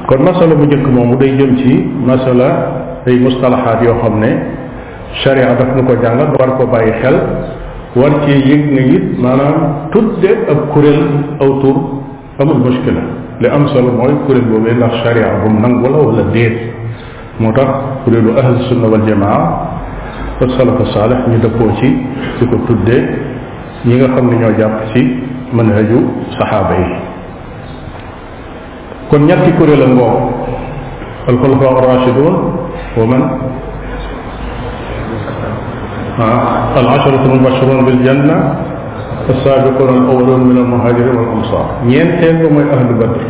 [0.08, 2.48] kon masala bu njëkk moomu day jëm ci masala
[3.06, 4.30] ay mustalaxaat yoo xam ne
[5.22, 7.14] sharia daf nu ko jàngal war ko bàyyi xel
[8.00, 9.56] war cee yëg ne it maanaam
[9.92, 11.02] tudde ak kuréel
[11.42, 11.76] aw tur
[12.40, 13.02] amul muskila
[13.42, 16.54] li am solo mooy kuréel boobee ndax charia bu mu nangu la déet
[17.42, 17.70] moo tax
[18.04, 19.40] kuréelu ahlu sunna wal jamaa
[20.42, 21.88] ak salafa saalih ñu dëppoo ci
[22.38, 23.02] di ko tuddee
[23.86, 25.00] ñi nga xam ne ñoo jàpp ci
[25.52, 25.98] manhaju
[26.38, 26.76] saxaaba
[29.10, 30.16] kon ñetti kuréel a ngoo
[31.28, 32.34] al xulafa ar rashidun
[32.98, 33.06] wa
[36.76, 38.36] العشرة المبشرون بالجنة
[39.28, 43.20] السابقون الأولون من المهاجرين والأنصار ينتهي لهم أهل بدر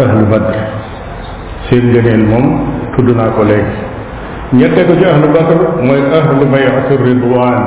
[0.00, 0.56] أهل بدر
[1.70, 2.44] سيد جنين مم
[2.98, 3.68] تدنا كليك
[4.52, 7.60] ينتهي أهل بدر مي أهل بيعة الرضوان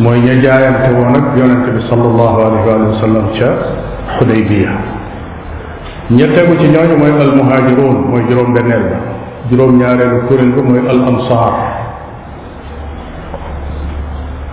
[0.00, 2.60] مي نجايا تبونك يونتبي صلى الله عليه
[2.92, 3.50] وسلم شا
[4.16, 4.72] حديبية
[6.20, 9.13] ينتهي جنين مي المهاجرون مي جرون بنيل
[9.50, 11.52] جروم نياري الكرين رمي الأنصار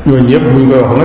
[0.08, 1.04] يوان يبهو يبهو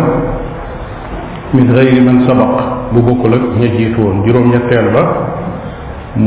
[1.56, 2.52] من غير من سبق
[2.92, 4.96] ببقو لك نجيتون جروم نياري الكرين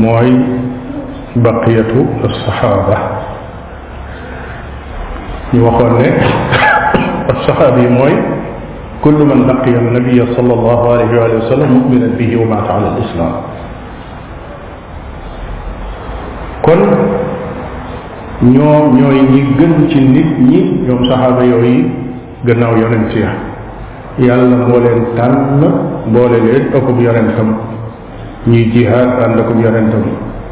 [0.02, 0.32] موي
[1.46, 1.90] بقية
[2.28, 2.96] الصحابة
[5.56, 6.08] يوخوني
[7.32, 8.14] الصحابي موي
[9.04, 13.32] كل من بقي النبي صلى الله عليه وآله وسلم مؤمنا به ومات على الإسلام
[16.66, 16.80] كل
[18.42, 21.84] ñoom ñooy ñi gën ci nit ñi ñoom saxaaba yooyu
[22.46, 23.32] gannaaw yonent ya
[24.18, 25.60] yàlla moo leen tànn
[26.06, 27.48] boole leen ëkkub yonentam
[28.46, 30.02] ñuy jihaad ànd akub yonentam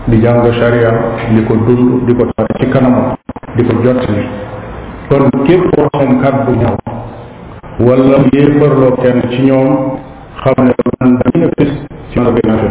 [0.07, 0.91] di jàng sharia
[1.35, 3.15] di ko dund di ko tare ci kanam
[3.57, 4.27] di ko jot jottali
[5.09, 6.77] kon képp koo xam kàddu ñaw
[7.81, 9.97] wala yéefarloo kenn ci ñoom
[10.45, 11.73] xam ne man damina fis
[12.11, 12.71] ci ma a benn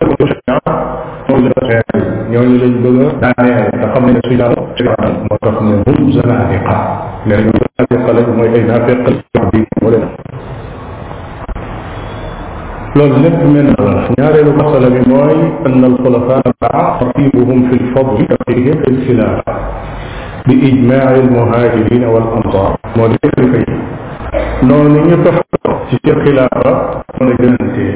[1.68, 5.74] xeer ñooñu lañ bëgg a daaneel te xam ne suñ daal ci moo tax ne
[5.84, 6.76] hum zanadiqa
[7.28, 8.98] nee ñu zanadiqa lañ mooy ay nafiq
[9.52, 10.00] bi wala
[12.96, 17.74] loolu lépp mel na la ñaareelu masala bi mooy an al xulafa baa xatibuhum fi
[17.84, 19.52] lfadli kafihim fi lxilafa
[20.46, 23.76] bi ijmaai almuhaajirina wal ansar moo di xalifa yi
[24.66, 25.36] noonu ñu tox
[25.88, 26.70] ci xilaafa
[27.26, 27.92] la gënantee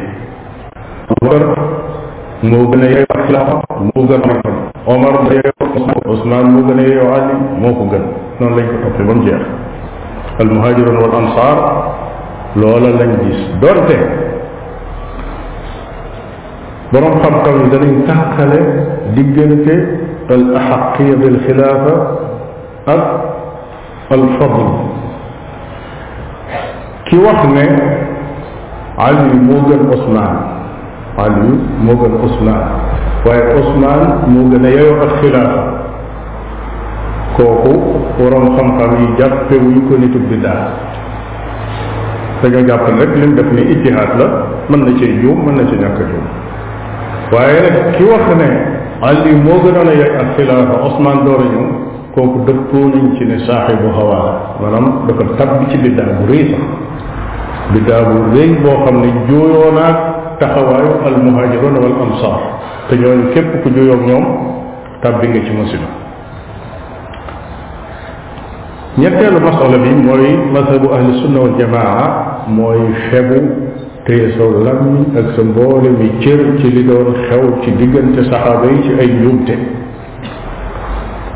[2.42, 3.54] moo gën a yeeyoo xilaafa
[3.94, 4.42] moo gën a mag
[4.86, 8.02] omar ma yeeyoo ousmane moo gën a yeeyoo ali moo ko gën
[8.38, 9.44] noonu lañ ko toppee ba mu jeex
[10.38, 11.56] al muhajirun wal ansar
[12.54, 13.98] loola lañ gis donte
[16.92, 18.58] borom xam-xam yi danañ tàkkale
[19.14, 19.74] diggante
[20.30, 21.94] al ahaqiya bil xilaafa
[22.94, 23.02] ak
[24.10, 24.66] al fadl
[27.06, 27.66] ki wax ne
[29.08, 30.57] ali moo gën ousmane
[31.18, 31.50] Ali
[31.82, 32.68] moo gën a Ousmane
[33.26, 35.64] waaye Ousmane moo gën a yeyoo ak xilaafa
[37.36, 37.72] kooku
[38.22, 40.60] waroon xam-xam yi jàppe wuñ ko nitub biddaa
[42.42, 44.26] dañoo jàpp rek lim def ni ijtihaad la
[44.70, 46.26] mën na cee juum mën na ci ñàkk juum
[47.34, 48.48] waaye nag ki wax ne
[49.02, 51.66] Ali moo gënoon a yey ak xilaafa Ousmane door a ñëw
[52.14, 56.62] kooku dëppoo nañ ci ne saaxibu hawaa maanaam dafa tabbi ci biddaa bu rëy sax
[57.72, 59.72] biddaa bu rëy boo xam ne jooyoo
[60.40, 62.40] taxawaayu almuhajiruna wal ansar
[62.88, 64.24] te ñooñu képp ku juyoog ñoom
[65.02, 65.88] tàbbi nga ci musiba
[68.98, 72.02] ñetteelu masala bi mooy masabu ahli sunna wal jamaa
[72.46, 73.38] mooy febu
[74.06, 78.66] téye saw lammiñ ak sa mboole mi cër ci li doon xew ci diggante saxaaba
[78.70, 79.54] yi ci ay njuumte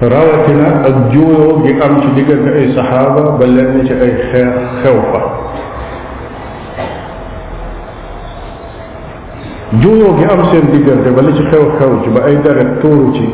[0.02, 4.50] rawatina ak juuyoo gi am ci diggante ay saxaaba ba lenn ci ay xeer
[4.82, 5.31] xew fa
[9.80, 13.12] juyoo gi am seen diggante ba li ci xew xew ci ba ay deret tuuru
[13.16, 13.24] ci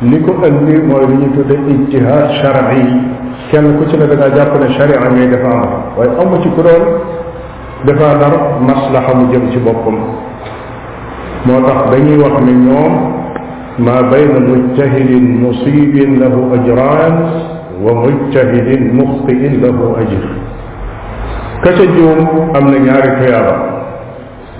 [0.00, 2.88] li ko andi mooy li ñu tudde ijtihaad sharci
[3.50, 6.62] kenn ku ci ne da ngaa jàpp ne sharia ngay défendre waaye amu ci ku
[6.62, 6.84] doon
[7.84, 9.98] défendre maslaha mu jëm ci boppam
[11.44, 12.94] moo tax dañuy wax ne ñoom
[13.86, 15.10] ما بين مجتهد
[15.44, 17.14] مصيب له أجران
[17.84, 20.24] ومجتهد مخطئ له أجر
[21.62, 22.18] كتجوم
[22.58, 23.58] أم نياري تيابا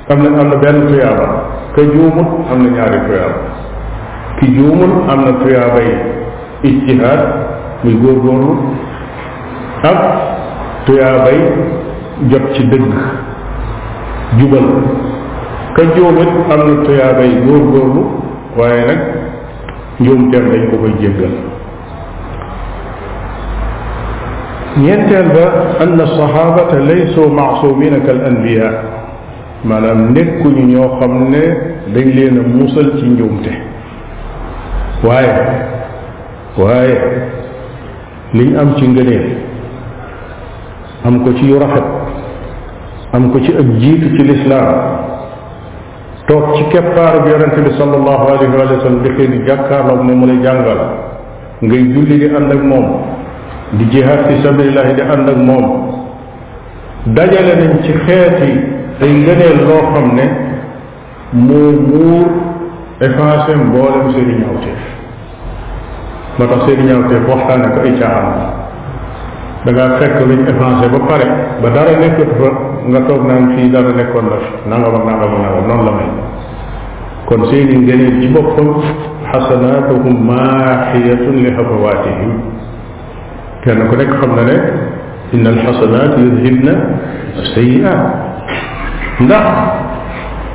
[0.08, 1.26] xam ne am na benn tuyaaba
[1.76, 3.40] ka juumut am na ñaari tuyaaba
[4.40, 5.94] ki juumul am na tuyaaba yi
[6.70, 7.20] ijtihaad
[7.84, 8.50] muy góorgóorlu
[9.90, 10.00] ak
[10.86, 11.42] tuyaaba yi
[12.30, 12.92] jot ci dëgg
[14.38, 14.68] jubal
[15.76, 18.02] ka juumit am na tuyaaba yi góorgóorlu
[18.58, 19.00] waaye nag
[20.00, 21.34] njuumteem dañ ko koy jéggal
[24.82, 25.44] ñeenteel ba
[25.82, 28.96] an sahabata laysu maasumina kal anbiyaa
[29.64, 31.42] maanaam nekkuñu ñoo xam ne
[31.94, 33.50] dañ leen a musal ci njuumte
[35.06, 35.34] waaye
[36.62, 36.94] waaye
[38.34, 39.26] liñ am ci ngëneel
[41.06, 41.84] am ko ci yu rafet
[43.14, 44.68] am ko ci ak jiitu ci lislaam
[46.28, 50.18] toog ci keppaar bi yonente bi sallallahu alayhi wa sallam di xëy di jàkkaarloog moom
[50.18, 50.80] mu lay jàngal
[51.62, 52.86] ngay julli di ànd ak moom
[53.72, 54.34] di jihaad fi
[54.94, 55.66] di ànd ak moom
[57.06, 60.24] dajale nañ ci xeeti ay ngëneel loo xam ne
[61.46, 62.26] moo muur
[63.08, 64.82] effacé mboolem seeni ñaawteef
[66.36, 68.46] moo tax seeni ñaawteef waxtaane ko ay caaxaan
[69.64, 71.26] da ngaa fekk luñ effacé ba pare
[71.62, 72.48] ba dara nekkut fa
[72.90, 76.10] nga toog naan fii dara nekkoon la fi nangam ak nangam ak nangam la mel
[77.28, 78.70] kon seeni ngëneel ci boppam
[79.32, 82.32] xasanaatuhum maaxiyatun li xafawaatihim
[83.62, 84.56] kenn ku nekk xam na ne
[85.32, 86.74] inna alxasanaat yudhibna
[87.54, 88.26] sayyiaat
[89.20, 89.44] ndax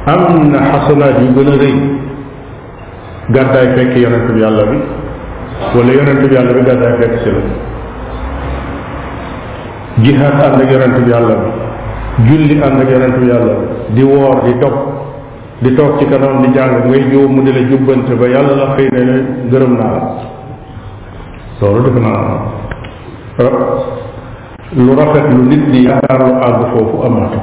[0.07, 1.75] am na xasanaat yu gën a rëy
[3.33, 4.77] gàddaay fekk yonent yàlla bi
[5.75, 7.41] wala yonent bi yàlla bi gàddaay fekk si la
[10.03, 11.35] jihaad ànd ak yonent yàlla
[12.17, 14.75] bi julli ànd ak yonent yàlla bi di woor di dog
[15.63, 19.13] di toog ci kanam di jàng ngay jubbante ba yàlla la xëy ne ne
[19.51, 20.03] gërëm naa la
[21.59, 22.25] loolu def naa
[24.77, 27.39] lu rafet lu nit di yaakaar lu àgg foofu amaatu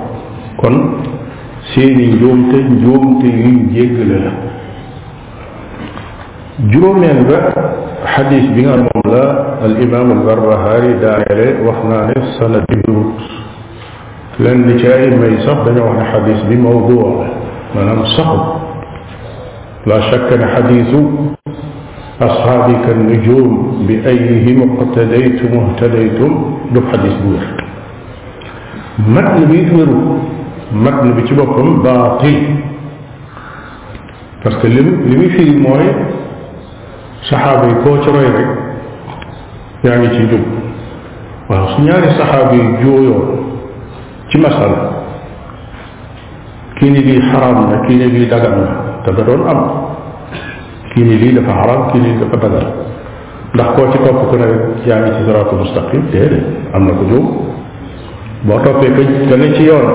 [0.60, 0.76] kon
[1.72, 4.30] seeni njuumte njuumte yuñ jéggale la
[6.72, 7.38] juróomeel ba
[8.12, 9.26] xadis bi nga moom la
[9.64, 13.12] al imam al barbahari daayale wax naa ne sanad bi wut
[14.42, 17.26] lenn ci ay may sax dañoo wax ne xadis bi mawduu la
[17.74, 18.40] maanaam saxu
[19.88, 21.30] la chaque ne xadisu bi
[22.20, 24.60] أصحابي كالنجوم بأيهم
[26.74, 27.44] du xadis bu wér
[29.08, 30.00] mat متن بيت ورو
[30.72, 32.38] matn bi ci boppam baatil
[34.42, 35.84] parce que li li muy firi mooy
[37.28, 38.48] saxaaba yi koo ci roy rek
[39.82, 40.40] yaa ngi ci jub
[41.48, 43.46] waaw su ñaari saxaaba yi jooyoo
[44.30, 44.90] ci masala
[46.78, 48.66] kii ni lii xaraam na kii ni lii dagan na
[49.04, 49.70] te da doon am
[50.94, 52.68] kii ni lii dafa xaraam kii ni lii dafa dagan
[53.54, 56.44] ndax koo ci topp ku ne rek yaa ngi ci siraatul mustaqim déedéet
[56.74, 57.26] am na ko jub
[58.44, 59.86] boo toppee ka ci yoon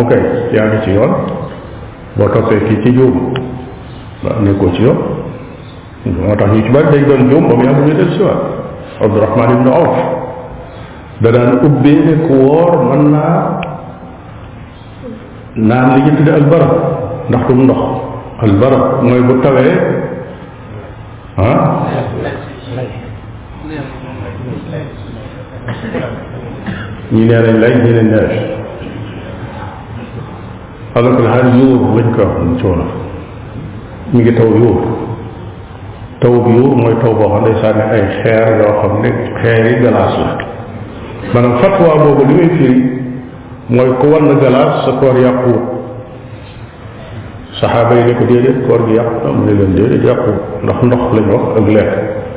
[0.00, 0.10] ok
[0.54, 1.12] yaa ngi ci yoon
[2.16, 3.32] boo toppee kii ci juum
[4.22, 4.98] waaw nekkoo ci yoon
[6.04, 8.42] moo tax ñu ci bari dañ doon juum ba mu yàgg ñu def si waat
[9.00, 9.96] Abdurahman ibnu Awf
[11.22, 13.60] da daan ubbee ne ku woor mën naa
[15.54, 16.68] naan li albara
[17.28, 17.80] ndax du ndox
[18.40, 19.72] albara mooy bu tawee
[21.38, 21.78] ah
[27.14, 28.32] ni nee nañ lay ñu ne neex
[30.98, 32.92] ala kul xaal yuur lañ ko wax ci wolof
[34.12, 34.80] mi ngi taw yuur
[36.20, 39.10] taw bi yuur mooy taw boo xam ne sànni ay xeer yoo xam ne
[39.42, 40.30] xeeri galaas la
[41.34, 42.78] maanaam fatwa boobu li muy firi
[43.68, 45.52] mooy ku wann galaas sa koor yàqu
[47.60, 50.30] saxaaba yi ne ko déedéet koor gi yàqu na mu ne leen déedéet yàqu
[50.64, 51.90] ndax ndox lañ wax ak lekk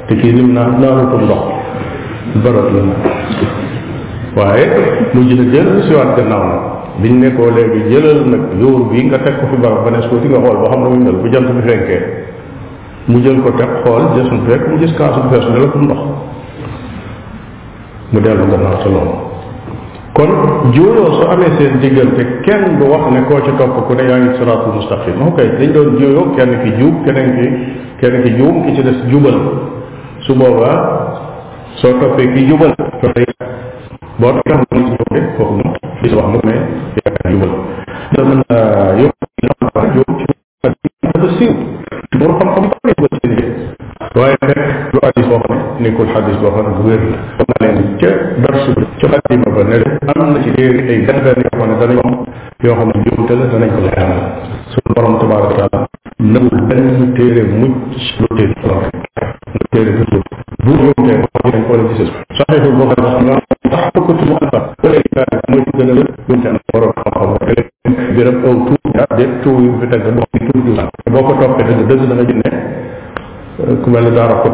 [0.08, 1.44] te kii lim naan naanutul ndox
[2.44, 3.66] barat la naan
[4.38, 4.66] waaye
[5.14, 5.68] mu jël a jël
[5.98, 6.62] waat gannaaw nag
[7.02, 10.06] biñ ne koo léegi jëlal nag yóor bii nga teg ko fi barab ba nes
[10.10, 12.02] ko suuti nga xool ba xam na muy mel bu jant bi fenkee
[13.10, 15.80] mu jël ko teg xool jësul fekk mu gis kaasu bu fees ne la ko
[15.80, 16.02] ndox
[18.14, 19.16] mu dellu gannaaw sa loolu
[20.14, 20.30] kon
[20.74, 24.20] juuloo su amee seen diggante kenn du wax ne koo ca topp ku ne yaa
[24.22, 27.48] ngi siraatul mustaqim ok dañ doon juuyoo kenn ki juub keneen ki
[28.02, 29.38] kenn ki juum ki ci des jubal
[30.20, 30.78] su boobaa
[31.82, 32.74] soo toppee ki jubal
[34.18, 35.52] buat kan mungkin problem hukum
[36.02, 36.58] di sebuah mukmin
[37.06, 37.54] yang akan jual.
[38.18, 38.26] Dan
[38.98, 40.08] yuk kita akan jual
[41.18, 41.50] itu sih.
[42.18, 43.36] Jual kan kamu kan itu sih.
[44.18, 44.34] Wahai
[44.90, 45.42] doa di sebuah
[45.78, 46.98] ini kul hadis bahwa gue
[47.38, 51.94] kemarin cek bersu cepat di mana anda sih dia ini dan dari apa nih dari
[52.02, 52.18] kamu
[52.66, 54.10] yang kamu jual itu dan yang kalian
[54.74, 55.66] sudah orang tua kita
[56.18, 58.50] nabi dan tere much lutir
[59.54, 60.18] lutir itu
[60.66, 61.22] bukan yang
[61.70, 63.38] kau lihat sahih bukan
[64.08, 67.40] kutu mu alfa wala itaal mooy ci gën a wér wante am borom xam-xam ba
[67.52, 67.62] tey
[68.16, 70.84] biram aw tuub ya de tuub yu fi teg boo fi tuub da
[73.84, 74.48] ku mel ne daara ko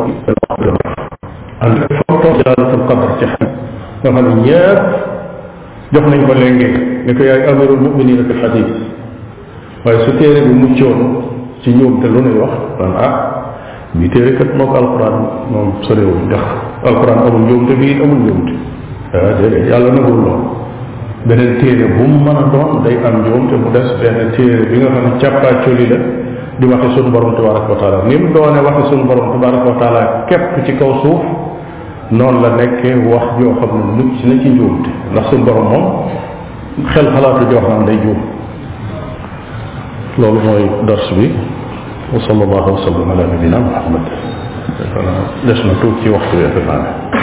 [1.64, 4.12] ànd foo toog jalaalatul qadr
[6.04, 6.70] nañ ko léegi
[7.06, 8.70] ne ko yaay fi xadis
[9.86, 11.00] waaye su téere bi muccoon
[11.62, 13.16] ci ñoom te lu nuy wax daan ah
[13.92, 14.50] bi téere kat
[16.90, 18.73] amul njuumte bii
[19.14, 20.42] déedéet yàlla nagul lool
[21.30, 24.64] beneen téere bu mu mën a doon day am njuum te mu des benn téere
[24.72, 25.98] bi nga xam ne càppaacoli la
[26.60, 30.26] di waxe suñu borom tabaraka wa taala ni doone waxe suñu borom tabaraka wa taala
[30.30, 31.22] képp ci kaw suuf
[32.12, 35.86] noonu la nekkee wax joo xam ne mucc na ci njuumte ndax suñu borom moom
[36.94, 38.20] xel xalaatu joo xam day juum
[40.18, 41.32] loolu mooy dars bi
[42.14, 44.06] wa sallallahu wa sallam ala nabina muhammad
[45.46, 47.23] des na tuut ci waxtu bi defe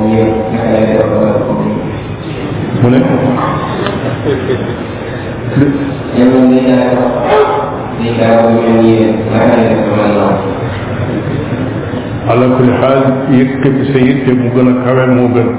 [12.29, 15.51] على كل حال يكتب سيد مبنى كاوي مبنى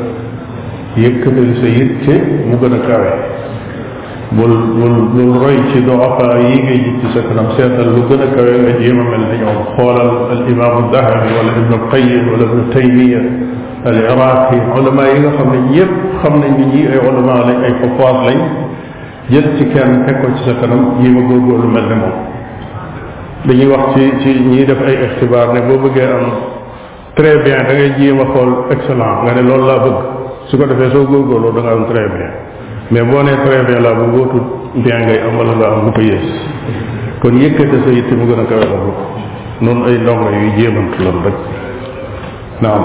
[0.96, 1.96] يكتب سيد
[2.52, 3.12] مبنى كاوي
[4.32, 7.48] بول بول بول راي تي دو افا ييغي جي تي سكن ام
[8.36, 13.22] كاوي ما جيما مل نيو خولال الامام الذهبي ولا ابن القيم ولا ابن تيميه
[13.86, 15.88] العراقي علماء ييغا خامني ييب
[16.22, 18.61] خامني ني اي علماء اي فقاه لا
[19.32, 22.14] yëpp ci kenn teg ci sa kanam yi ma góorgóorlu mel ne moom
[23.46, 26.26] dañuy wax ci ci ñiy def ay ixtibaar ne boo bëggee am
[27.14, 29.96] très bien da ngay jéem a xool excellent nga ne loolu laa bëgg
[30.48, 32.30] su ko defee soo góorgóorloo da nga am très bien
[32.90, 34.38] mais boo nee très bien laa bëgg wootu
[34.84, 36.28] bien ngay am nga am bu ko yées
[37.22, 38.78] kon yëkkate sa yitte mu gën a kawe la
[39.60, 41.36] noonu ay ndongo yuy jéemant lan rek
[42.60, 42.84] naam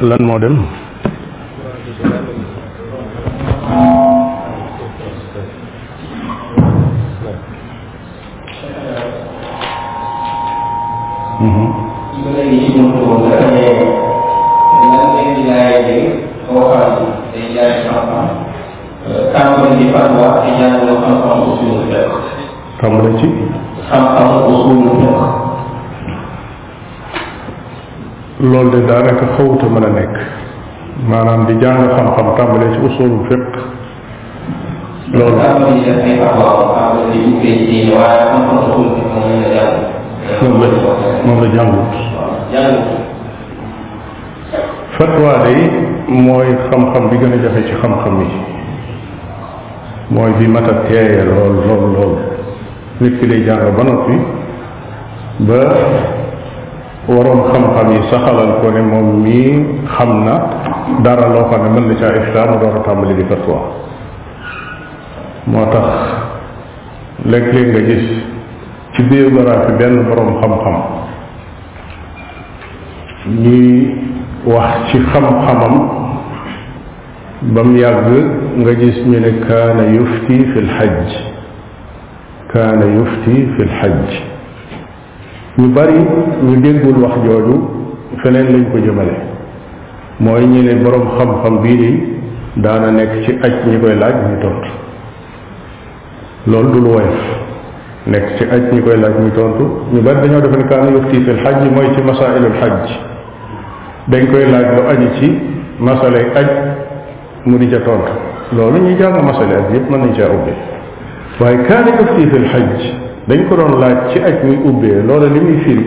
[0.00, 0.54] lan moo dem
[28.60, 30.12] loolu de daanaka xawuta mën a nekk
[31.08, 33.46] maanaam di jàng xam-xam tàmbalee ci usul fiq
[35.18, 35.36] loolu
[40.44, 41.92] moom la moom la jàngut
[46.08, 48.28] mooy xam-xam bi gën a jafe ci xam-xam yi
[50.10, 52.16] mooy bi mat a teeye lool lool lool
[53.00, 54.14] nit ki day jàng ba noppi
[55.38, 55.60] ba
[57.08, 59.54] waroon xam-xam yi saxalal ko ne moom mii
[59.96, 60.34] xam na
[61.04, 63.58] dara loo ne mën na caa ifta mu door a tàmbali di fatwa
[65.46, 65.86] moo tax
[67.24, 68.06] léeg-léeg nga gis
[68.92, 70.76] ci biographie benn boroom xam-xam
[73.42, 73.96] ñuy
[74.44, 75.74] wax ci xam-xamam
[77.54, 78.08] ba mu yàgg
[78.58, 81.12] nga gis ñu ne kaana yufti fi lxajj
[82.52, 84.38] kaana yufti fi lxajj
[85.60, 85.96] ñu bari
[86.44, 87.54] ñu déggul wax jooju
[88.22, 89.14] feneen lañ ko jëmale
[90.20, 91.90] mooy ñi ne boroom xam-xam bii di
[92.64, 94.70] daana nekk ci aj ñi koy laaj ñu tontu
[96.46, 97.20] loolu du lu woyof
[98.06, 101.20] nekk ci aj ñi koy laaj ñu tontu ñu bari dañoo defe ne kaana yufti
[101.24, 102.76] fil xaj mooy ci masaailul xaj
[104.12, 105.26] dañ koy laaj lu aju ci
[105.78, 106.46] masale aj
[107.44, 108.12] mu di ca tontu
[108.56, 110.52] loolu ñuy jàng masale aj yépp mën nañ caa ubbi
[111.40, 115.40] waaye kaana yufti fil xaj dañ ko doon laaj ci aj muy ubbee loola li
[115.40, 115.86] muy firi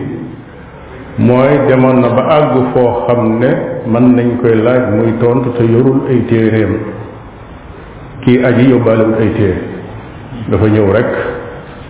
[1.18, 3.50] mooy demoon na ba àgg foo xam ne
[3.90, 6.72] mën nañ koy laaj muy tont te yorul ay téeréem
[8.22, 9.58] kii aji yóbbaalewul ay téere
[10.50, 11.10] dafa ñëw rek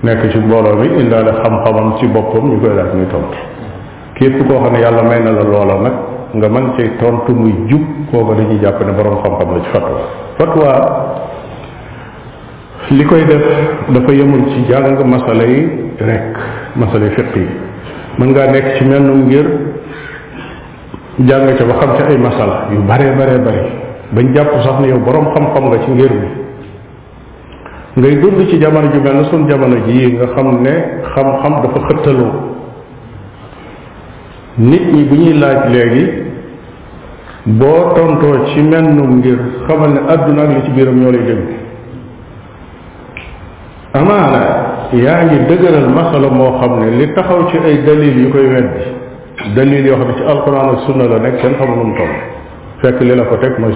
[0.02, 3.38] nekk ci mbooloo mi indaale xam-xamam ci boppam ñu koy laaj muy tontu
[4.16, 5.96] képp koo xam ne yàlla may na la loola nag
[6.34, 9.92] nga mën cay tontu muy jub kooka dañuy jàpp ne boroom xam-xam la ci fatwa
[10.40, 10.70] fatwa
[12.90, 13.40] li koy def
[13.92, 15.68] dafa yemul ci jàng masala yi
[16.00, 16.22] rek
[16.76, 17.46] masala yi fiq yi
[18.18, 19.46] mën ngaa nekk ci mennum ngir
[21.26, 23.62] jàng ca ba xam ca ay masala yu bare bare bare
[24.12, 26.28] bañ jàpp sax ne yow boroom xam-xam nga ci ngir bi
[27.96, 30.74] ngay dund ci jamono ju mel na sun jamono jii nga xam ne
[31.14, 32.32] xam-xam dafa xëttaloo
[34.58, 36.04] nit ñi bu ñuy laaj léegi
[37.44, 41.63] boo tontoo ci mennum ngir xamal ne àdduna ak li ci biiram ñoo lay déglu
[43.98, 44.40] amaana
[45.04, 48.82] yaa ngi dëgëral masala moo xam ne li taxaw ci ay dalil yu koy weddi
[49.56, 52.14] dalil yoo xam ne ci alquran ak sunna la nekk kenn xamul nu mu toll
[52.82, 53.74] fekk li la ko teg mooy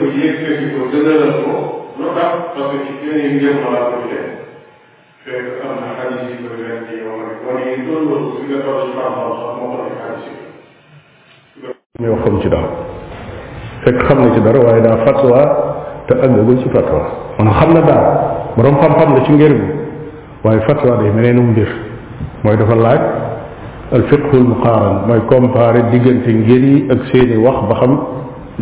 [0.00, 1.52] ko yéeg fekk ko dëgëral ko
[2.00, 4.39] lu tax parce que ci keneen yëpp la ko teg
[5.24, 6.08] فيتسمى
[12.00, 12.68] ñoo xam ci dara
[13.84, 15.40] fekk xam na ci dara waaye daa fatwa
[16.08, 17.02] te àggagul ci fatwa
[17.38, 18.06] maanaam xam na dara
[18.56, 19.66] borom xam-xam la ci ngir bi
[20.44, 21.68] waaye fatwa day meneen um mbir
[22.42, 23.00] mooy dafa laaj
[23.96, 27.92] al fiqhu al muqaran mooy comparer diggante ngir yi ak seeni wax ba xam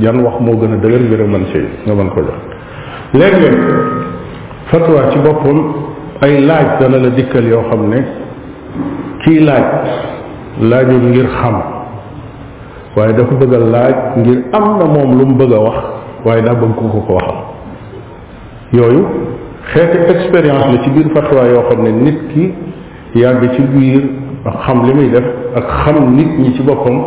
[0.02, 2.40] jan wax moo gën a dëgër ngir a mën see nga mën ko jox
[3.20, 3.34] leeg
[4.70, 5.78] fatwa ci boppam
[6.20, 7.98] ay laaj dana la dikkal yoo xam ne
[9.24, 9.64] kii laaj
[10.60, 11.62] laajul ngir xam
[12.96, 15.78] waaye dafa bëgg a laaj ngir am na moom lu mu bëgg wax
[16.24, 17.40] waaye daa bëgg ku ko ko waxal
[18.72, 19.04] yooyu
[19.72, 22.52] xeeti expérience la ci biir fatwa yoo xam ne nit ki
[23.20, 24.02] yàgg ci biir
[24.44, 25.24] ak xam li muy def
[25.56, 26.98] ak xam nit ñi ci boppam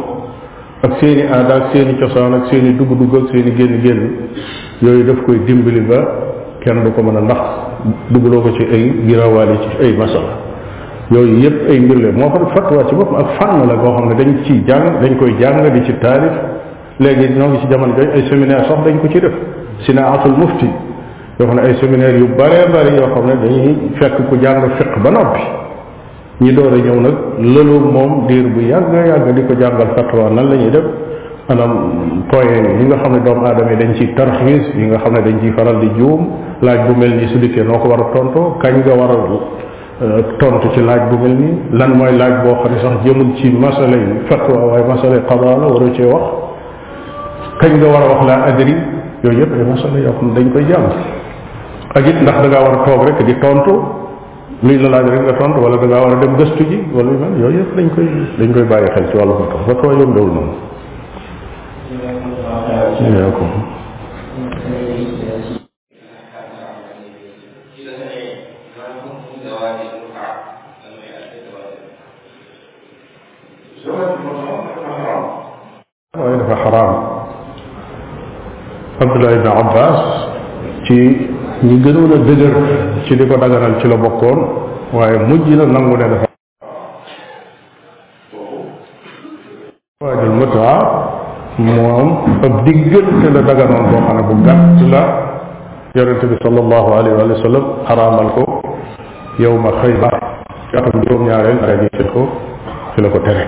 [0.84, 4.10] ak seeni aada ak seeni cosaan ak seeni dugg-dugg ak seeni génn-génn
[4.82, 6.00] yooyu daf koy dimbali ba
[6.64, 7.71] kenn du ko mën a ndax
[8.14, 10.34] dugaloo ko ci ay giraawaale ci ay masala
[11.12, 14.16] yooyu yépp ay mbir moo xam fatwa ci bopp ak fànn la boo xam ne
[14.16, 16.34] dañu ci jàng dañ koy jàng di ci taarif
[17.00, 19.34] léegi ñoo ngi ci jamono jooju ay séminaire sax dañ ko ci def
[19.86, 20.70] sinaatul mufti
[21.40, 24.70] yoo xam ne ay séminaire yu bare bare yoo xam ne dañuy fekk ku jàng
[24.78, 25.42] fiq ba noppi
[26.42, 30.30] ñi door a ñëw nag lëlu moom diir bu yàgg yàgg di ko jàngal fatwa
[30.30, 30.84] nan la ñuy def
[31.56, 35.14] maanaam point yi nga xam ne doomu aadama yi dañ ciy tarxiis yi nga xam
[35.14, 36.28] ne dañ ciy faral di juum
[36.62, 39.14] laaj bu mel nii su dikkee noo ko war a tontu kañ nga war a
[39.14, 43.36] euh, tontu ci laaj bu mel nii lan mooy laaj boo xam ne sax jëmul
[43.38, 46.24] ci masala yi fatwa waaye masala yi qadaa la waroo cee wax
[47.62, 48.76] kañ nga a wax laa adri
[49.24, 49.64] yooyu yëpp ay
[50.36, 50.88] dañ koy jàng
[51.96, 53.74] ak it ndax da ngaa war a rek di tontu
[54.64, 55.66] luñ la laaj rek nga tontu da
[56.04, 57.10] war a dem gëstu ji wala
[57.42, 58.06] yooyu yëpp dañ koy
[59.98, 60.44] noonu
[62.52, 63.50] جزاكم
[76.18, 77.10] وإنه حرام
[79.02, 80.00] عبد الله بن عباس
[80.82, 80.98] ci
[81.66, 82.56] ñi gënoon a dëgër
[83.06, 84.40] ci li ko daganal ci la bokkoon
[84.98, 86.30] waaye mujj na nangu ne dafa
[90.02, 90.78] waajul mutaa
[91.62, 95.04] moom ab diggante la daganoon boo xam ne bu gàtt la
[95.96, 98.44] yonente bi sallallahu alayhi wa sallam xaraamal ko
[99.44, 100.14] yow ma xaybar
[100.70, 102.22] ci atam juróom-ñaareel arab yi ko
[102.94, 103.46] ci la ko tere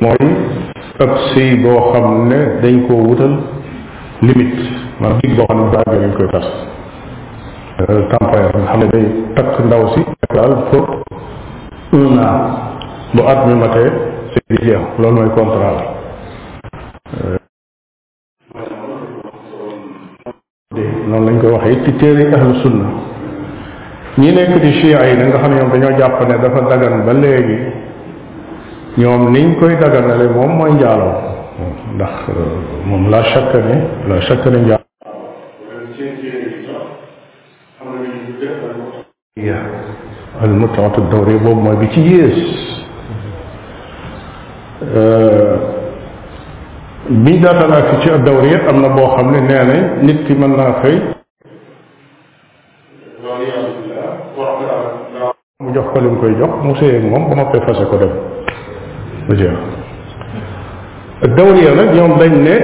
[0.00, 0.24] mooy
[1.04, 3.34] ab sëy boo xam ne dañ koo wutal
[4.26, 4.62] limite
[5.00, 6.48] maanaam digg boo xam ne ba àgg koy tas
[7.80, 10.02] euh, temporaire nga ne day takk ndaw si
[10.34, 10.84] daal pour
[12.00, 12.34] un an
[13.14, 13.40] bu at
[14.50, 15.78] jeex loolu mooy contrat
[21.08, 22.86] noonu lañ ko waxee ci téere ahlu sunna
[24.16, 27.56] ñi nekk ci chia yi nga xam ñoom dañoo jàpp ne dafa dagan ba léegi
[28.96, 31.14] ñoom niñ koy daganale moom mooy njaaloo
[31.94, 32.14] ndax
[32.86, 33.76] moom la chaque ne
[34.08, 34.48] la chaque
[47.08, 50.72] biñ daataan ak ci dawriya am na boo xam ne nee nit ki mën naa
[50.82, 50.96] xëy
[55.62, 58.10] mu jox ko li mu koy jox mu sëyee moom ba noppee fase ko dem
[59.26, 59.56] bu jeex
[61.36, 62.54] dawriya nag ñoom dañ ne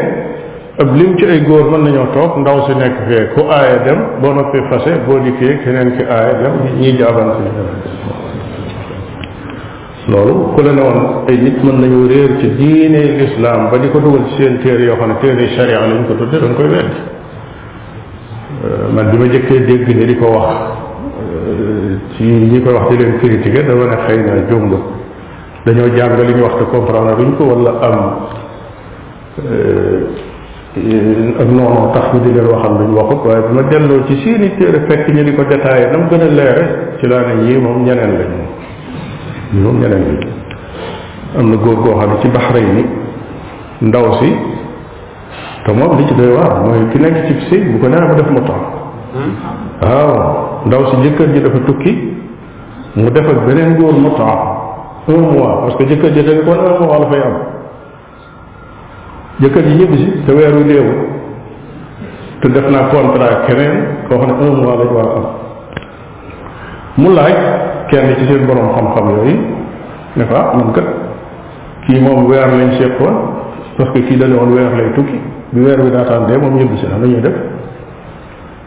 [0.80, 4.01] ab lim ci ay góor mën nañoo toog ndaw si nekk fee ku aaya dem
[4.22, 7.43] boo noppee fase boo dikkee keneen ki aaya dem ñi jaabante
[10.09, 13.89] loolu ku la ne woon ay nit mën nañu réer ci diine lislaam ba di
[13.91, 16.55] ko dugal ci seen téere yoo xam ne téere sharia lañ ko tudde da nga
[16.55, 16.93] koy wedd
[18.65, 22.89] euh, man bi ma jëkkee dégg ni di ko wax euh, ci ñi koy wax
[22.91, 24.79] di leen critiquer dama ne xëy na jumlu
[25.65, 28.17] dañoo jàng li ñu wax te comprendre luñ ko wala am
[29.47, 30.07] euh,
[31.39, 34.57] ak noonu tax ñu di leen waxal luñ waxut waaye bi ma delloo ci seeni
[34.57, 37.83] téere fekk ñu di ko détaillé nam gën a leere ci laa ne ñii moom
[37.85, 38.57] ñeneen lañ moom
[39.55, 40.27] ñoom ñeneen ñi
[41.39, 42.85] am na góor goo xam ne ci baxray ni
[43.89, 44.31] ndaw si
[45.65, 48.17] te moom li ci doy waar mooy ki nekk ci si bu ko neexee mu
[48.21, 48.41] def mu
[49.81, 51.93] waaw ndaw si jëkkër ji dafa tukki
[52.95, 56.51] mu def ak beneen góor mu oh, un mois parce que jëkkër ji dañu ko
[56.53, 57.37] un mois la fay am
[59.41, 61.07] jëkkër ji ñibbi si te weeru néewu
[62.43, 65.23] te def naa contrat keneen koo oh, xam ne un mois lañ war a am
[66.97, 67.35] mu laaj
[67.91, 69.36] kenn ci seen borom xam-xam yooyu
[70.16, 70.89] ne ko ah man kat
[71.86, 73.14] kii moom weer lañ seqoon
[73.76, 75.18] parce que kii dañu woon weer lay tukki
[75.53, 77.36] bi weer bi daataan dee moom ñëbb si na nañuy def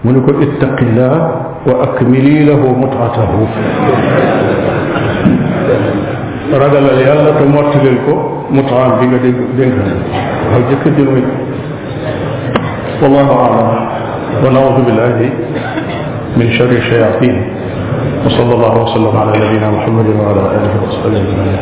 [0.03, 1.13] mu ne ko ittaqillah
[1.67, 3.45] wa akmili lahu mutatahu
[6.61, 8.13] ragalal yàlla te mottilil ko
[8.49, 9.74] mutaan bi nga dég dénk
[10.51, 11.24] waaw jëkk jël muy
[13.01, 13.69] wallahu aalam
[14.43, 15.28] wa naudu billahi
[16.38, 17.36] min shari shayatin
[18.26, 21.57] وصلى الله وسلم على نبينا محمد وعلى آله وصحبه أجمعين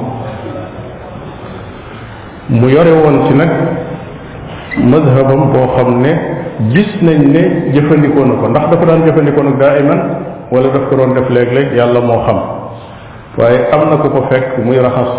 [2.51, 3.49] mu yore woon ci nag
[4.91, 6.11] mazhabam boo xam ne
[6.71, 9.99] gis nañ ne jëfandikoo na ko ndax dafa daan jëfandikoo nag daa iman
[10.51, 12.39] wala daf ko doon def léeg-léeg yàlla moo xam
[13.37, 15.11] waaye am na ko ko fekk muy raxas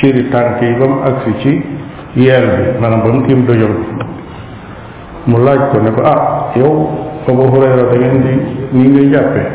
[0.00, 1.62] ciri tànk yi ba mu agsi ci
[2.16, 4.04] yeel bi maanaam ba mu tiim dojol bi
[5.26, 6.88] mu laaj ko ne ko ah yow
[7.28, 8.38] Abu Hurayra da ngeen di
[8.72, 9.46] nii ngay jàppee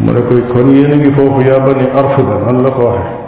[0.00, 3.21] mu ne koy kon yéen ngi foofu yaa bani arfuda nan la ko waxe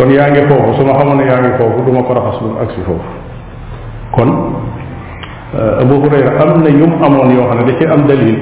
[0.00, 2.40] kon yaa ngi foofu su ma xamoon ne yaa ngi foofu du ma ko raxas
[2.44, 3.10] lu agsi foofu
[4.16, 4.28] kon
[5.60, 8.38] euh, Abu Hurayra am na yum amoon yoo xam ne da ci am dalil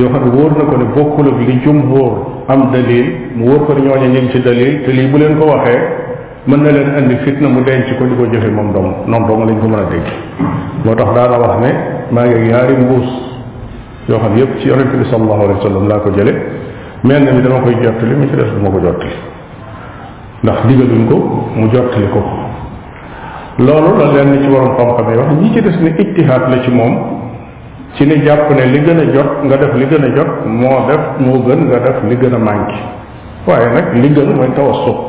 [0.00, 2.12] yoo xam ne wóor na ko ne bokkul ak li jumhur
[2.48, 3.06] am dalil
[3.36, 5.78] mu wóor ko ne ñooñu ñu ngi ci dalil te lii bu leen ko waxee
[6.46, 9.44] mën na leen andi fitna mu denc ko di ko jëfe moom dong noonu dong
[9.48, 10.08] lañ ko mën a dégg
[10.84, 11.70] moo tax daana wax ne
[12.10, 13.10] maa ngi yaari mbuus
[14.08, 16.32] yoo xam ne yëpp ci yonente bi sallallahu alayhi wa sallam laa ko jële
[17.04, 18.50] mel na mi dama koy jottali mi ci des
[20.44, 21.16] ndax digaluñ ko
[21.56, 22.20] mu jottali ko
[23.64, 26.58] loolu la leen ni ci waroon xam-xam yi wax ñi ci des ne ittihaat la
[26.62, 26.94] ci moom
[27.96, 30.30] ci ne jàpp ne li gën a jot nga def li gën a jot
[30.60, 32.78] moo def moo gën nga def li gën a manqué
[33.46, 35.00] waaye nag li gën mooy tawassuq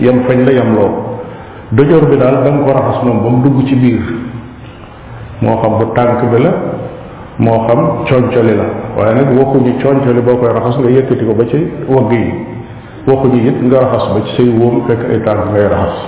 [0.00, 0.88] yem fañ la yem loo
[1.72, 4.00] dojoor bi daal da nga ko raxas moom ba mu dugg ci biir
[5.42, 6.50] moo xam bu tànk bi la
[7.36, 7.78] moo xam
[8.08, 8.64] concoli la
[8.96, 11.58] waaye nag wokkuñu concoli boo koy raxas nga yëkkati ko ba ci
[11.90, 12.56] wagg yi
[13.08, 15.98] waxuñu it nga raxas ba ci say wóom fekk ay tànk ngay raxas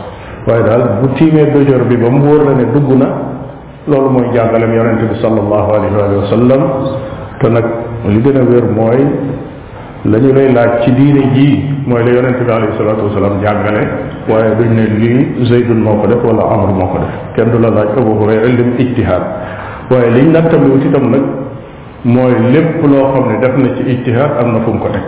[0.46, 3.08] waaye daal bu tiimee dojor bi ba mu wóor la ne dugg na
[3.88, 6.62] loolu mooy jàngaleem yonente bi sallallahu alayhi wa sallam
[7.40, 7.64] te nag
[8.06, 9.00] li gën a wér mooy
[10.04, 10.46] la ñu lay
[10.84, 11.54] ci diine jii
[11.86, 13.82] mooy la yonente bi alayhi salatu wasalaam jàngale
[14.28, 17.58] waaye duñ ne lii zeydun moo ko def wala amr moo ko def kenn du
[17.62, 19.22] la laaj abu hurayra lim ijtihaad
[19.90, 21.24] waaye liñ nattabliwut itam nag
[22.04, 25.04] mooy lépp loo xam ne def na ci ijtihaad am na fu mu ko teg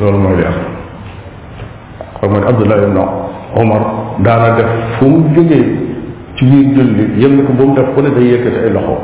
[0.00, 0.58] loolu mooy li am
[2.22, 2.98] xam nga ne Abdullah ibn
[3.60, 3.80] Omar
[4.22, 5.78] daana def fu mu jógee
[6.38, 8.96] ci biir julli yëngatu ba mu def bu ne ay loxo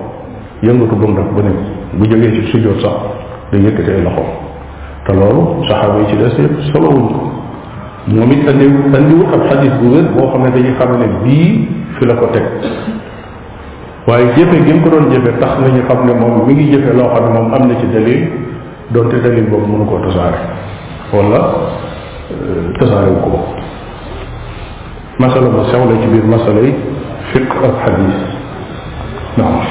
[0.63, 1.43] yëngatu ba mu def bu
[1.99, 2.97] bu jógee ci sujjóot sax
[3.51, 4.25] day yëkkati ay loxo
[5.05, 7.21] te loolu saxaaba yi ci des yëpp solowuñ ko
[8.07, 8.65] moom it andi
[8.99, 12.27] andiwut ab xadis bu wér boo xam ne dañuy xam ne bii fi la ko
[12.33, 12.45] teg
[14.07, 17.09] waaye jëfe gi ko doon jëfe tax nañu xam ne moom mi ngi jëfe loo
[17.15, 18.29] xam ne moom am na ci dalil
[18.91, 20.39] donte dalil boobu mënu koo tasaare
[21.13, 21.41] wala
[22.79, 23.31] tasaare ko
[25.19, 26.73] masala bu sew la ci biir masala yi
[27.31, 28.17] fiq ak hadis
[29.39, 29.63] naam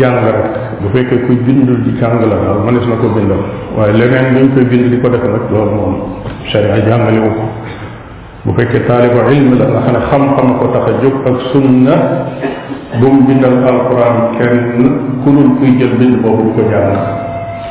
[0.00, 0.49] jàng rek
[0.90, 3.40] fekke ku kuy bindul di jàng la daal mënees na ko bindal
[3.78, 5.94] waaye leneen luñ koy bind di ko def nag loolu moom
[6.50, 7.44] sharia jàngale wu ko
[8.44, 11.94] bu fekke talib ilm la nga xam ne xam-xam ko tax a jóg ak sunna
[12.98, 14.56] bu mu bindal alquran kenn
[15.22, 16.98] ku dul kuy jël bind boobu di ko jàng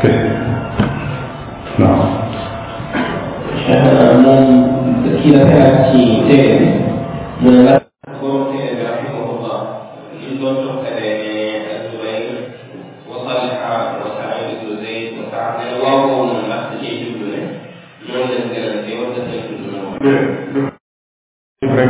[0.02, 0.30] kese
[1.80, 2.04] waaw
[4.24, 4.48] moom
[5.22, 6.70] ki la xalaat ci téere
[7.42, 7.76] mu ne la
[8.20, 9.60] ko téere rahimahullah
[10.16, 10.79] ñu doon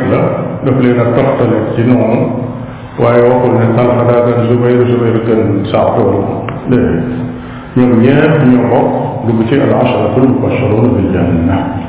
[0.64, 2.20] daf leen a toxtale ci noonu
[2.98, 6.12] waaye waxul ne talxadaa dan zubayr zubayr gën saatoor
[6.70, 7.04] déedéet
[7.76, 8.88] ñoom ñeer ñoo bokk
[9.26, 11.88] dugg ci al asharatul mubasharuna bil janna